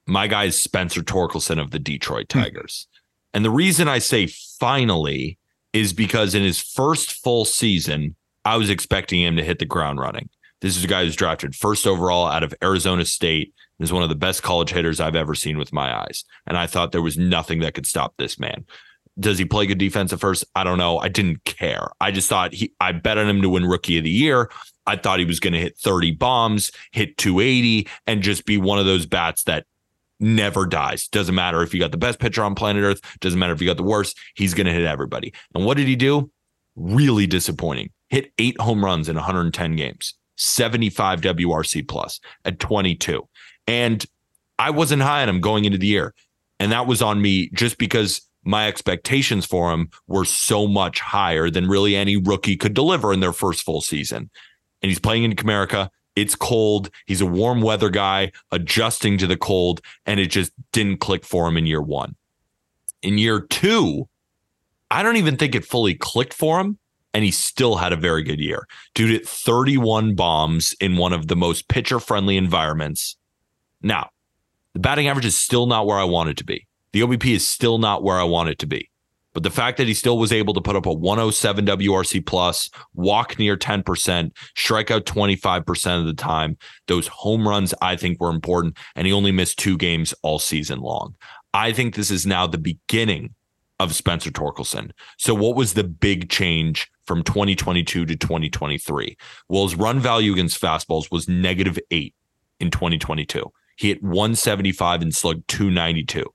[0.07, 2.39] My guy is Spencer Torkelson of the Detroit hmm.
[2.39, 2.87] Tigers.
[3.33, 5.37] And the reason I say finally
[5.73, 9.99] is because in his first full season, I was expecting him to hit the ground
[9.99, 10.29] running.
[10.61, 14.09] This is a guy who's drafted first overall out of Arizona State is one of
[14.09, 16.23] the best college hitters I've ever seen with my eyes.
[16.45, 18.65] And I thought there was nothing that could stop this man.
[19.19, 20.45] Does he play good defense at first?
[20.55, 20.99] I don't know.
[20.99, 21.89] I didn't care.
[21.99, 24.49] I just thought he I bet on him to win rookie of the year.
[24.85, 28.79] I thought he was going to hit 30 bombs, hit 280, and just be one
[28.79, 29.65] of those bats that
[30.21, 31.07] never dies.
[31.07, 33.67] Doesn't matter if you got the best pitcher on planet Earth, doesn't matter if you
[33.67, 35.33] got the worst, he's going to hit everybody.
[35.55, 36.31] And what did he do?
[36.75, 37.91] Really disappointing.
[38.09, 43.27] Hit eight home runs in 110 games, 75 WRC plus at 22.
[43.67, 44.05] And
[44.59, 46.13] I wasn't high on him going into the year.
[46.59, 51.49] And that was on me just because my expectations for him were so much higher
[51.49, 54.29] than really any rookie could deliver in their first full season.
[54.81, 55.89] And he's playing in Comerica.
[56.21, 56.89] It's cold.
[57.05, 61.47] He's a warm weather guy adjusting to the cold, and it just didn't click for
[61.47, 62.15] him in year one.
[63.01, 64.07] In year two,
[64.89, 66.77] I don't even think it fully clicked for him,
[67.13, 68.67] and he still had a very good year.
[68.93, 73.17] Dude hit 31 bombs in one of the most pitcher friendly environments
[73.81, 74.09] now,
[74.73, 76.67] the batting average is still not where I want it to be.
[76.93, 78.90] The OBP is still not where I want it to be.
[79.33, 82.69] But the fact that he still was able to put up a 107 WRC plus,
[82.93, 86.57] walk near 10%, strike out 25% of the time,
[86.87, 88.77] those home runs I think were important.
[88.95, 91.15] And he only missed two games all season long.
[91.53, 93.35] I think this is now the beginning
[93.79, 94.91] of Spencer Torkelson.
[95.17, 99.17] So, what was the big change from 2022 to 2023?
[99.49, 102.13] Well, his run value against fastballs was negative eight
[102.59, 103.51] in 2022.
[103.77, 106.25] He hit 175 and slugged 292.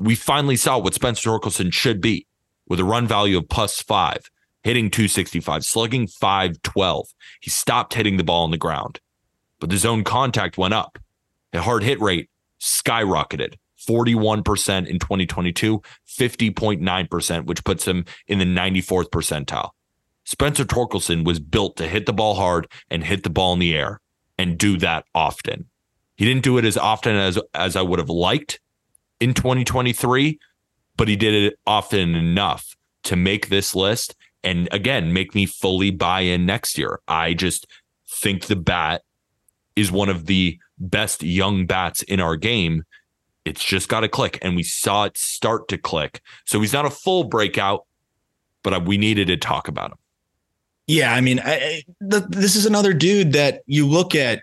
[0.00, 2.26] We finally saw what Spencer Torkelson should be
[2.66, 4.30] with a run value of plus five,
[4.62, 7.08] hitting 265, slugging 512.
[7.42, 9.00] He stopped hitting the ball on the ground,
[9.58, 10.98] but the zone contact went up.
[11.52, 19.10] The hard hit rate skyrocketed 41% in 2022, 50.9%, which puts him in the 94th
[19.10, 19.70] percentile.
[20.24, 23.76] Spencer Torkelson was built to hit the ball hard and hit the ball in the
[23.76, 24.00] air
[24.38, 25.66] and do that often.
[26.16, 28.60] He didn't do it as often as as I would have liked
[29.20, 30.38] in 2023,
[30.96, 35.90] but he did it often enough to make this list and again make me fully
[35.90, 37.00] buy in next year.
[37.06, 37.66] I just
[38.08, 39.02] think the bat
[39.76, 42.84] is one of the best young bats in our game.
[43.44, 46.20] It's just got to click, and we saw it start to click.
[46.44, 47.86] So he's not a full breakout,
[48.62, 49.98] but we needed to talk about him.
[50.86, 54.42] Yeah, I mean, I, I, this is another dude that you look at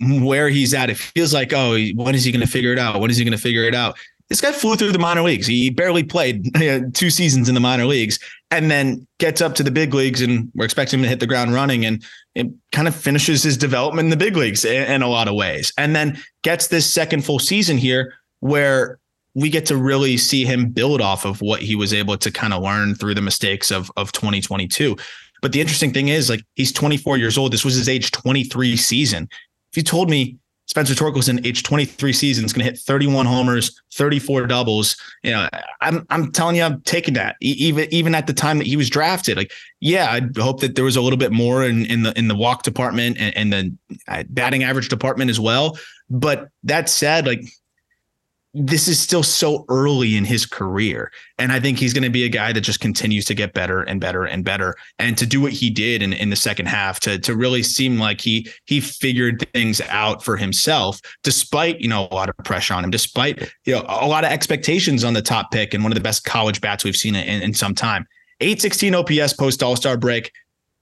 [0.00, 0.90] where he's at.
[0.90, 3.00] It feels like, oh, when is he going to figure it out?
[3.00, 3.96] When is he going to figure it out?
[4.28, 5.46] This guy flew through the minor leagues.
[5.46, 6.50] He barely played
[6.94, 8.18] two seasons in the minor leagues
[8.50, 11.26] and then gets up to the big leagues, and we're expecting him to hit the
[11.26, 12.02] ground running and
[12.34, 15.34] it kind of finishes his development in the big leagues in, in a lot of
[15.34, 15.72] ways.
[15.78, 18.98] And then gets this second full season here where
[19.34, 22.52] we get to really see him build off of what he was able to kind
[22.52, 24.96] of learn through the mistakes of of 2022.
[25.42, 27.52] But the interesting thing is, like, he's 24 years old.
[27.52, 29.28] This was his age 23 season.
[29.74, 33.82] If you told me Spencer Torkelson, age 23 season, is going to hit 31 homers,
[33.94, 34.96] 34 doubles.
[35.24, 35.48] You know,
[35.80, 37.34] I'm I'm telling you, I'm taking that.
[37.40, 39.50] Even even at the time that he was drafted, like,
[39.80, 42.36] yeah, I hope that there was a little bit more in in the in the
[42.36, 45.76] walk department and, and the uh, batting average department as well.
[46.08, 47.42] But that said, like
[48.54, 51.10] this is still so early in his career.
[51.38, 53.82] And I think he's going to be a guy that just continues to get better
[53.82, 54.76] and better and better.
[55.00, 57.98] And to do what he did in, in the second half, to, to really seem
[57.98, 62.74] like he he figured things out for himself, despite, you know, a lot of pressure
[62.74, 65.90] on him, despite, you know, a lot of expectations on the top pick and one
[65.90, 68.06] of the best college bats we've seen in, in some time.
[68.40, 70.30] 816 OPS post All-Star break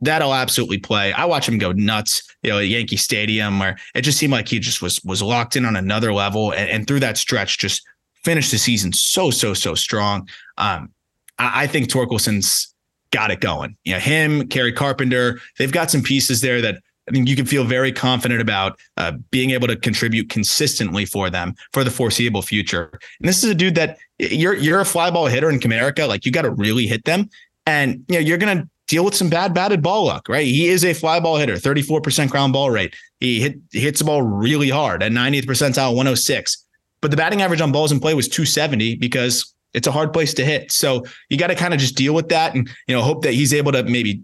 [0.03, 1.13] that'll absolutely play.
[1.13, 4.49] I watch him go nuts, you know, at Yankee Stadium, where it just seemed like
[4.49, 7.83] he just was was locked in on another level, and, and through that stretch, just
[8.25, 10.29] finished the season so so so strong.
[10.59, 10.91] Um,
[11.39, 12.75] I, I think Torkelson's
[13.13, 13.77] got it going.
[13.85, 17.47] You know, him, Kerry Carpenter, they've got some pieces there that I think you can
[17.47, 22.43] feel very confident about uh, being able to contribute consistently for them for the foreseeable
[22.43, 22.91] future.
[23.21, 26.25] And this is a dude that you're you're a fly ball hitter in Comerica, like
[26.27, 27.29] you got to really hit them,
[27.67, 30.47] and you know you're gonna deal with some bad batted ball luck, right?
[30.47, 32.95] He is a fly ball hitter, 34% ground ball rate.
[33.21, 36.67] He hit he hits the ball really hard at 90th percentile, 106.
[37.01, 40.35] But the batting average on balls in play was 270 because it's a hard place
[40.35, 40.71] to hit.
[40.71, 43.35] So you got to kind of just deal with that and you know hope that
[43.35, 44.23] he's able to maybe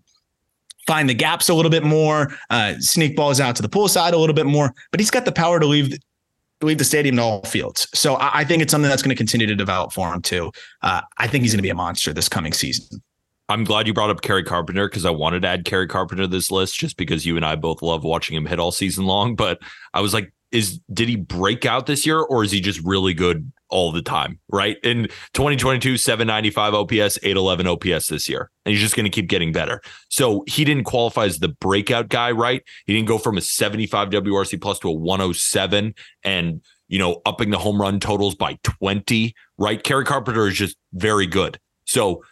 [0.87, 4.15] find the gaps a little bit more, uh, sneak balls out to the pull side
[4.15, 4.73] a little bit more.
[4.91, 5.97] But he's got the power to leave
[6.61, 7.89] leave the stadium to all fields.
[7.95, 10.51] So I, I think it's something that's going to continue to develop for him too.
[10.83, 13.01] Uh, I think he's going to be a monster this coming season.
[13.49, 16.29] I'm glad you brought up Kerry Carpenter because I wanted to add Kerry Carpenter to
[16.29, 19.37] this list just because you and I both love watching him hit all season long.
[19.37, 19.59] But
[19.95, 23.15] I was like, is did he break out this year or is he just really
[23.15, 24.39] good all the time?
[24.51, 24.77] Right.
[24.83, 28.51] In 2022, 795 OPS, 811 OPS this year.
[28.65, 29.81] And he's just going to keep getting better.
[30.09, 32.63] So he didn't qualify as the breakout guy, right?
[32.87, 37.51] He didn't go from a 75 WRC plus to a 107 and you know, upping
[37.51, 39.83] the home run totals by 20, right?
[39.83, 41.61] Kerry Carpenter is just very good.
[41.85, 42.23] So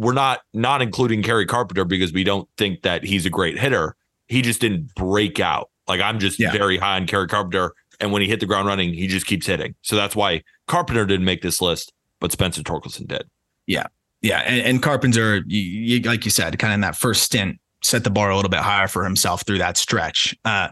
[0.00, 3.94] we're not not including Kerry Carpenter because we don't think that he's a great hitter.
[4.28, 5.70] He just didn't break out.
[5.86, 6.52] Like I'm just yeah.
[6.52, 9.46] very high on Kerry Carpenter, and when he hit the ground running, he just keeps
[9.46, 9.74] hitting.
[9.82, 13.24] So that's why Carpenter didn't make this list, but Spencer Torkelson did.
[13.66, 13.88] Yeah,
[14.22, 17.60] yeah, and, and Carpenter, you, you, like you said, kind of in that first stint,
[17.82, 20.34] set the bar a little bit higher for himself through that stretch.
[20.46, 20.68] Uh,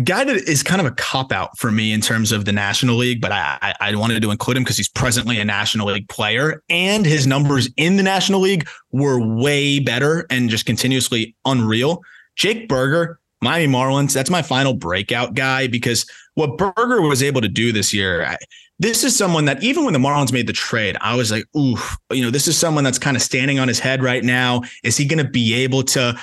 [0.00, 2.96] guy that is kind of a cop out for me in terms of the National
[2.96, 6.08] League, but I, I, I wanted to include him because he's presently a National League
[6.08, 12.02] player and his numbers in the National League were way better and just continuously unreal.
[12.36, 17.48] Jake Burger, Miami Marlins, that's my final breakout guy because what Burger was able to
[17.48, 18.36] do this year, I,
[18.78, 21.78] this is someone that even when the Marlins made the trade, I was like, ooh,
[22.12, 24.62] you know, this is someone that's kind of standing on his head right now.
[24.84, 26.18] Is he going to be able to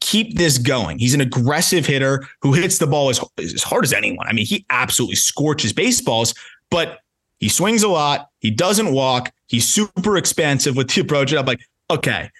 [0.00, 0.98] keep this going.
[0.98, 4.26] He's an aggressive hitter who hits the ball as, as hard as anyone.
[4.26, 6.34] I mean, he absolutely scorches baseballs,
[6.70, 7.00] but
[7.38, 8.30] he swings a lot.
[8.40, 9.32] He doesn't walk.
[9.46, 11.32] He's super expansive with the approach.
[11.32, 11.60] I'm like,
[11.90, 12.30] okay,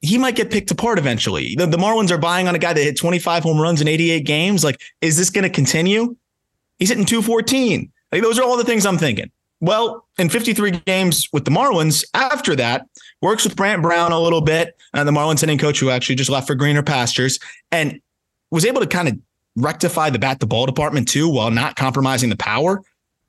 [0.00, 1.54] he might get picked apart eventually.
[1.56, 4.20] The, the Marlins are buying on a guy that hit 25 home runs in 88
[4.26, 4.64] games.
[4.64, 6.16] Like, is this going to continue?
[6.78, 7.90] He's hitting 214.
[8.12, 9.30] Like, those are all the things I'm thinking.
[9.60, 12.86] Well, in 53 games with the Marlins, after that,
[13.24, 16.30] works with Brant Brown a little bit, uh, the Marlins hitting coach who actually just
[16.30, 17.40] left for greener pastures,
[17.72, 18.00] and
[18.50, 19.18] was able to kind of
[19.56, 22.82] rectify the bat to ball department too while not compromising the power.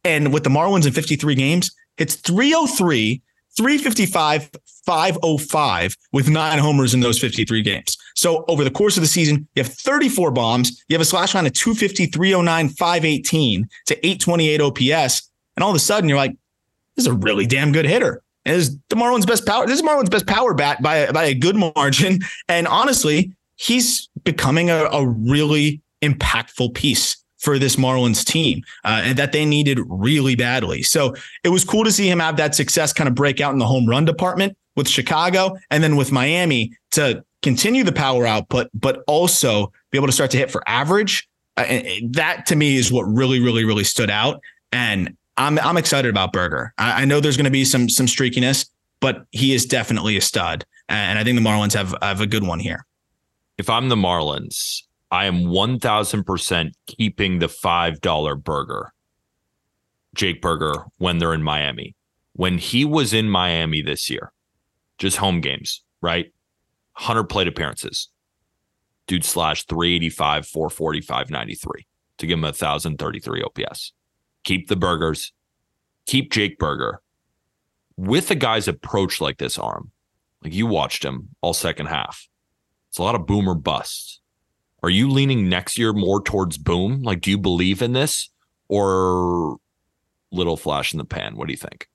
[0.04, 3.22] And with the Marlins in 53 games, hits 303,
[3.58, 4.52] 355,
[4.86, 7.98] 505 with nine homers in those 53 games.
[8.16, 10.84] So over the course of the season, you have 34 bombs.
[10.89, 15.32] You have a slash line of 250, 309, 518 to 828 OPS.
[15.56, 16.36] And all of a sudden, you're like,
[16.96, 18.22] this is a really damn good hitter.
[18.46, 19.66] Is the Marlins' best power.
[19.66, 22.20] This is Marlins' best power bat by, by a good margin.
[22.48, 29.18] And honestly, he's becoming a, a really impactful piece for this Marlins team uh, and
[29.18, 30.84] that they needed really badly.
[30.84, 33.60] So it was cool to see him have that success kind of break out in
[33.60, 34.58] the home run department.
[34.76, 40.08] with Chicago and then with Miami to continue the power output, but also be able
[40.08, 41.30] to start to hit for average.
[41.56, 44.41] Uh, that to me is what really, really, really stood out.
[44.74, 46.74] And I'm I'm excited about Burger.
[46.78, 48.70] I, I know there's going to be some some streakiness,
[49.00, 50.66] but he is definitely a stud.
[50.88, 52.86] And I think the Marlins have have a good one here.
[53.58, 58.94] If I'm the Marlins, I am 1000% keeping the $5 burger.
[60.14, 61.96] Jake Burger, when they're in Miami.
[62.34, 64.34] When he was in Miami this year,
[64.98, 66.34] just home games, right?
[66.98, 68.10] 100 plate appearances.
[69.08, 73.94] Dude slash 385, 445, 93 to give him a 1,033 OPS.
[74.46, 75.34] Keep the burgers.
[76.06, 77.02] Keep Jake Burger.
[77.98, 79.91] With a guy's approach like this arm,
[80.43, 82.28] like you watched him all second half,
[82.89, 84.22] it's a lot of boomer busts.
[84.84, 87.02] Are you leaning next year more towards boom?
[87.02, 88.30] Like, do you believe in this
[88.68, 89.58] or
[90.32, 91.36] little flash in the pan?
[91.36, 91.88] What do you think?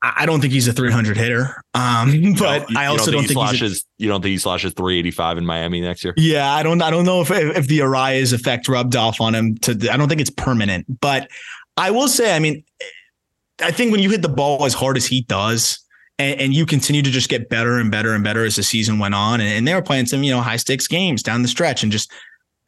[0.00, 1.60] I don't think he's a 300 hitter.
[1.74, 3.80] Um, but you, I also don't think, don't think he slashes.
[3.80, 6.14] A, you don't think he slashes 385 in Miami next year?
[6.16, 6.80] Yeah, I don't.
[6.82, 9.56] I don't know if if the Arraez effect rubbed off on him.
[9.58, 11.00] To I don't think it's permanent.
[11.00, 11.28] But
[11.78, 12.64] I will say, I mean,
[13.62, 15.78] I think when you hit the ball as hard as he does,
[16.18, 18.98] and, and you continue to just get better and better and better as the season
[18.98, 21.48] went on, and, and they were playing some you know high stakes games down the
[21.48, 22.12] stretch, and just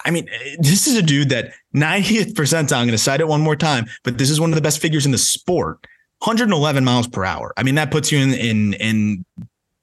[0.04, 2.76] I mean, this is a dude that 90th percentile.
[2.76, 4.80] I'm going to cite it one more time, but this is one of the best
[4.80, 5.86] figures in the sport
[6.20, 7.52] 111 miles per hour.
[7.56, 9.24] I mean, that puts you in in in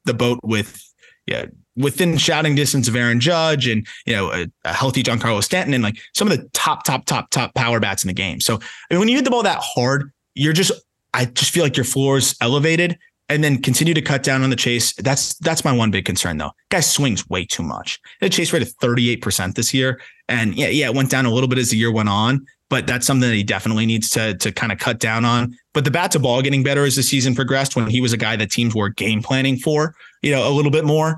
[0.06, 0.82] the boat with
[1.26, 1.46] yeah
[1.78, 5.84] within shouting distance of Aaron Judge and you know a, a, healthy Giancarlo Stanton and
[5.84, 8.42] like some of the top top top top power bats in the game.
[8.42, 8.60] So I
[8.94, 10.72] mean, when you hit the ball that hard, you're just
[11.14, 12.98] I just feel like your floor is elevated
[13.30, 14.94] and then continue to cut down on the chase.
[14.96, 16.52] That's that's my one big concern though.
[16.70, 18.00] Guy swings way too much.
[18.22, 20.02] The chase rate of 38% this year.
[20.30, 22.86] And yeah, yeah, it went down a little bit as the year went on but
[22.86, 25.58] that's something that he definitely needs to to kind of cut down on.
[25.74, 28.18] But the bat to ball getting better as the season progressed when he was a
[28.18, 31.18] guy that teams were game planning for, you know, a little bit more.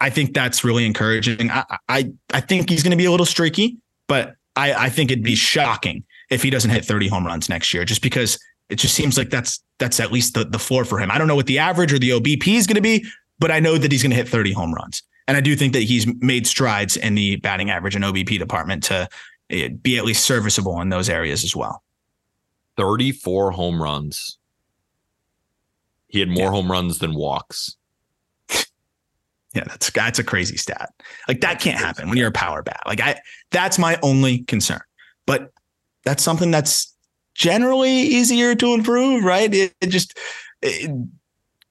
[0.00, 1.50] I think that's really encouraging.
[1.50, 3.78] I I, I think he's going to be a little streaky,
[4.08, 7.72] but I, I think it'd be shocking if he doesn't hit 30 home runs next
[7.72, 8.38] year, just because
[8.68, 11.10] it just seems like that's that's at least the, the floor for him.
[11.10, 13.04] I don't know what the average or the OBP is going to be,
[13.38, 15.02] but I know that he's going to hit 30 home runs.
[15.28, 18.84] And I do think that he's made strides in the batting average and OBP department
[18.84, 19.08] to
[19.50, 21.82] eh, be at least serviceable in those areas as well.
[22.76, 24.38] 34 home runs.
[26.08, 26.50] He had more yeah.
[26.50, 27.76] home runs than walks.
[29.56, 30.90] Yeah, that's that's a crazy stat.
[31.28, 32.82] Like that can't happen when you're a power bat.
[32.86, 33.18] Like I
[33.50, 34.82] that's my only concern.
[35.26, 35.50] But
[36.04, 36.94] that's something that's
[37.34, 39.52] generally easier to improve, right?
[39.52, 40.16] It, it just
[40.60, 40.90] it,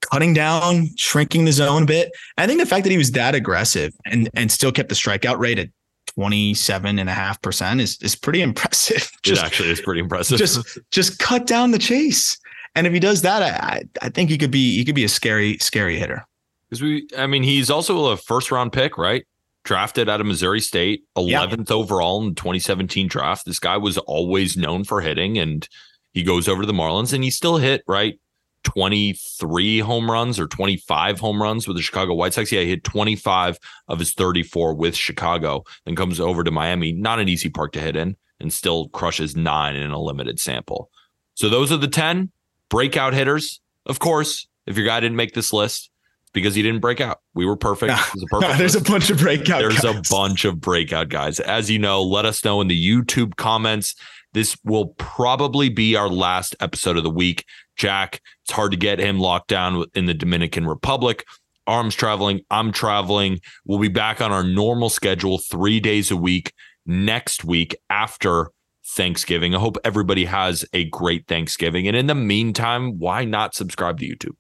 [0.02, 2.12] cutting down, shrinking the zone a bit.
[2.40, 5.38] I think the fact that he was that aggressive and and still kept the strikeout
[5.38, 5.70] rate at
[6.16, 9.12] 27 and a half percent is is pretty impressive.
[9.22, 10.40] just, it actually is pretty impressive.
[10.40, 12.36] Just just cut down the chase.
[12.74, 15.10] And if he does that, I I think he could be he could be a
[15.10, 16.26] scary, scary hitter.
[16.70, 19.26] Because we I mean, he's also a first round pick, right?
[19.64, 23.46] Drafted out of Missouri State, 11th overall in the 2017 draft.
[23.46, 25.68] This guy was always known for hitting, and
[26.14, 28.20] he goes over to the Marlins and he still hit, right?
[28.64, 32.52] 23 home runs or 25 home runs with the Chicago White Sox.
[32.52, 36.92] Yeah, he hit 25 of his 34 with Chicago, then comes over to Miami.
[36.92, 40.90] Not an easy park to hit in, and still crushes nine in a limited sample.
[41.36, 42.32] So those are the 10
[42.70, 43.62] breakout hitters.
[43.86, 45.92] Of course, if your guy didn't make this list,
[46.36, 47.22] because he didn't break out.
[47.34, 47.94] We were perfect.
[47.94, 49.62] A perfect there's a bunch of breakout.
[49.62, 49.98] There's guys.
[49.98, 51.40] a bunch of breakout guys.
[51.40, 53.96] As you know, let us know in the YouTube comments.
[54.34, 57.46] This will probably be our last episode of the week.
[57.78, 61.26] Jack, it's hard to get him locked down in the Dominican Republic.
[61.68, 63.40] Aram's traveling, I'm traveling.
[63.66, 66.54] We'll be back on our normal schedule three days a week
[66.86, 68.52] next week after
[68.86, 69.56] Thanksgiving.
[69.56, 71.88] I hope everybody has a great Thanksgiving.
[71.88, 74.36] And in the meantime, why not subscribe to YouTube?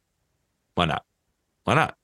[0.75, 1.03] Why not?
[1.65, 1.95] Why not?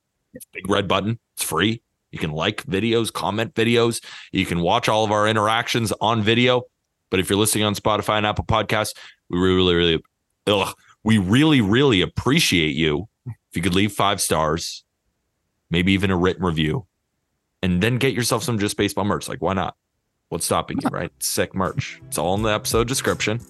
[0.53, 1.19] Big red button.
[1.35, 1.81] It's free.
[2.11, 4.03] You can like videos, comment videos.
[4.31, 6.63] You can watch all of our interactions on video.
[7.09, 8.93] But if you're listening on Spotify and Apple Podcasts,
[9.29, 10.03] we really, really,
[10.47, 14.83] ugh, we really, really appreciate you if you could leave five stars,
[15.69, 16.85] maybe even a written review,
[17.61, 19.27] and then get yourself some just baseball merch.
[19.27, 19.75] Like, why not?
[20.29, 21.11] What's stopping you, right?
[21.19, 22.01] Sick merch.
[22.07, 23.41] It's all in the episode description.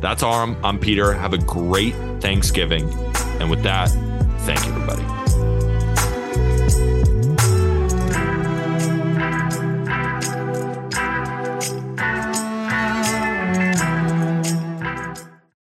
[0.00, 0.34] That's all.
[0.34, 1.12] I'm, I'm Peter.
[1.12, 2.88] Have a great Thanksgiving.
[3.40, 3.90] And with that,
[4.40, 5.25] thank you, everybody.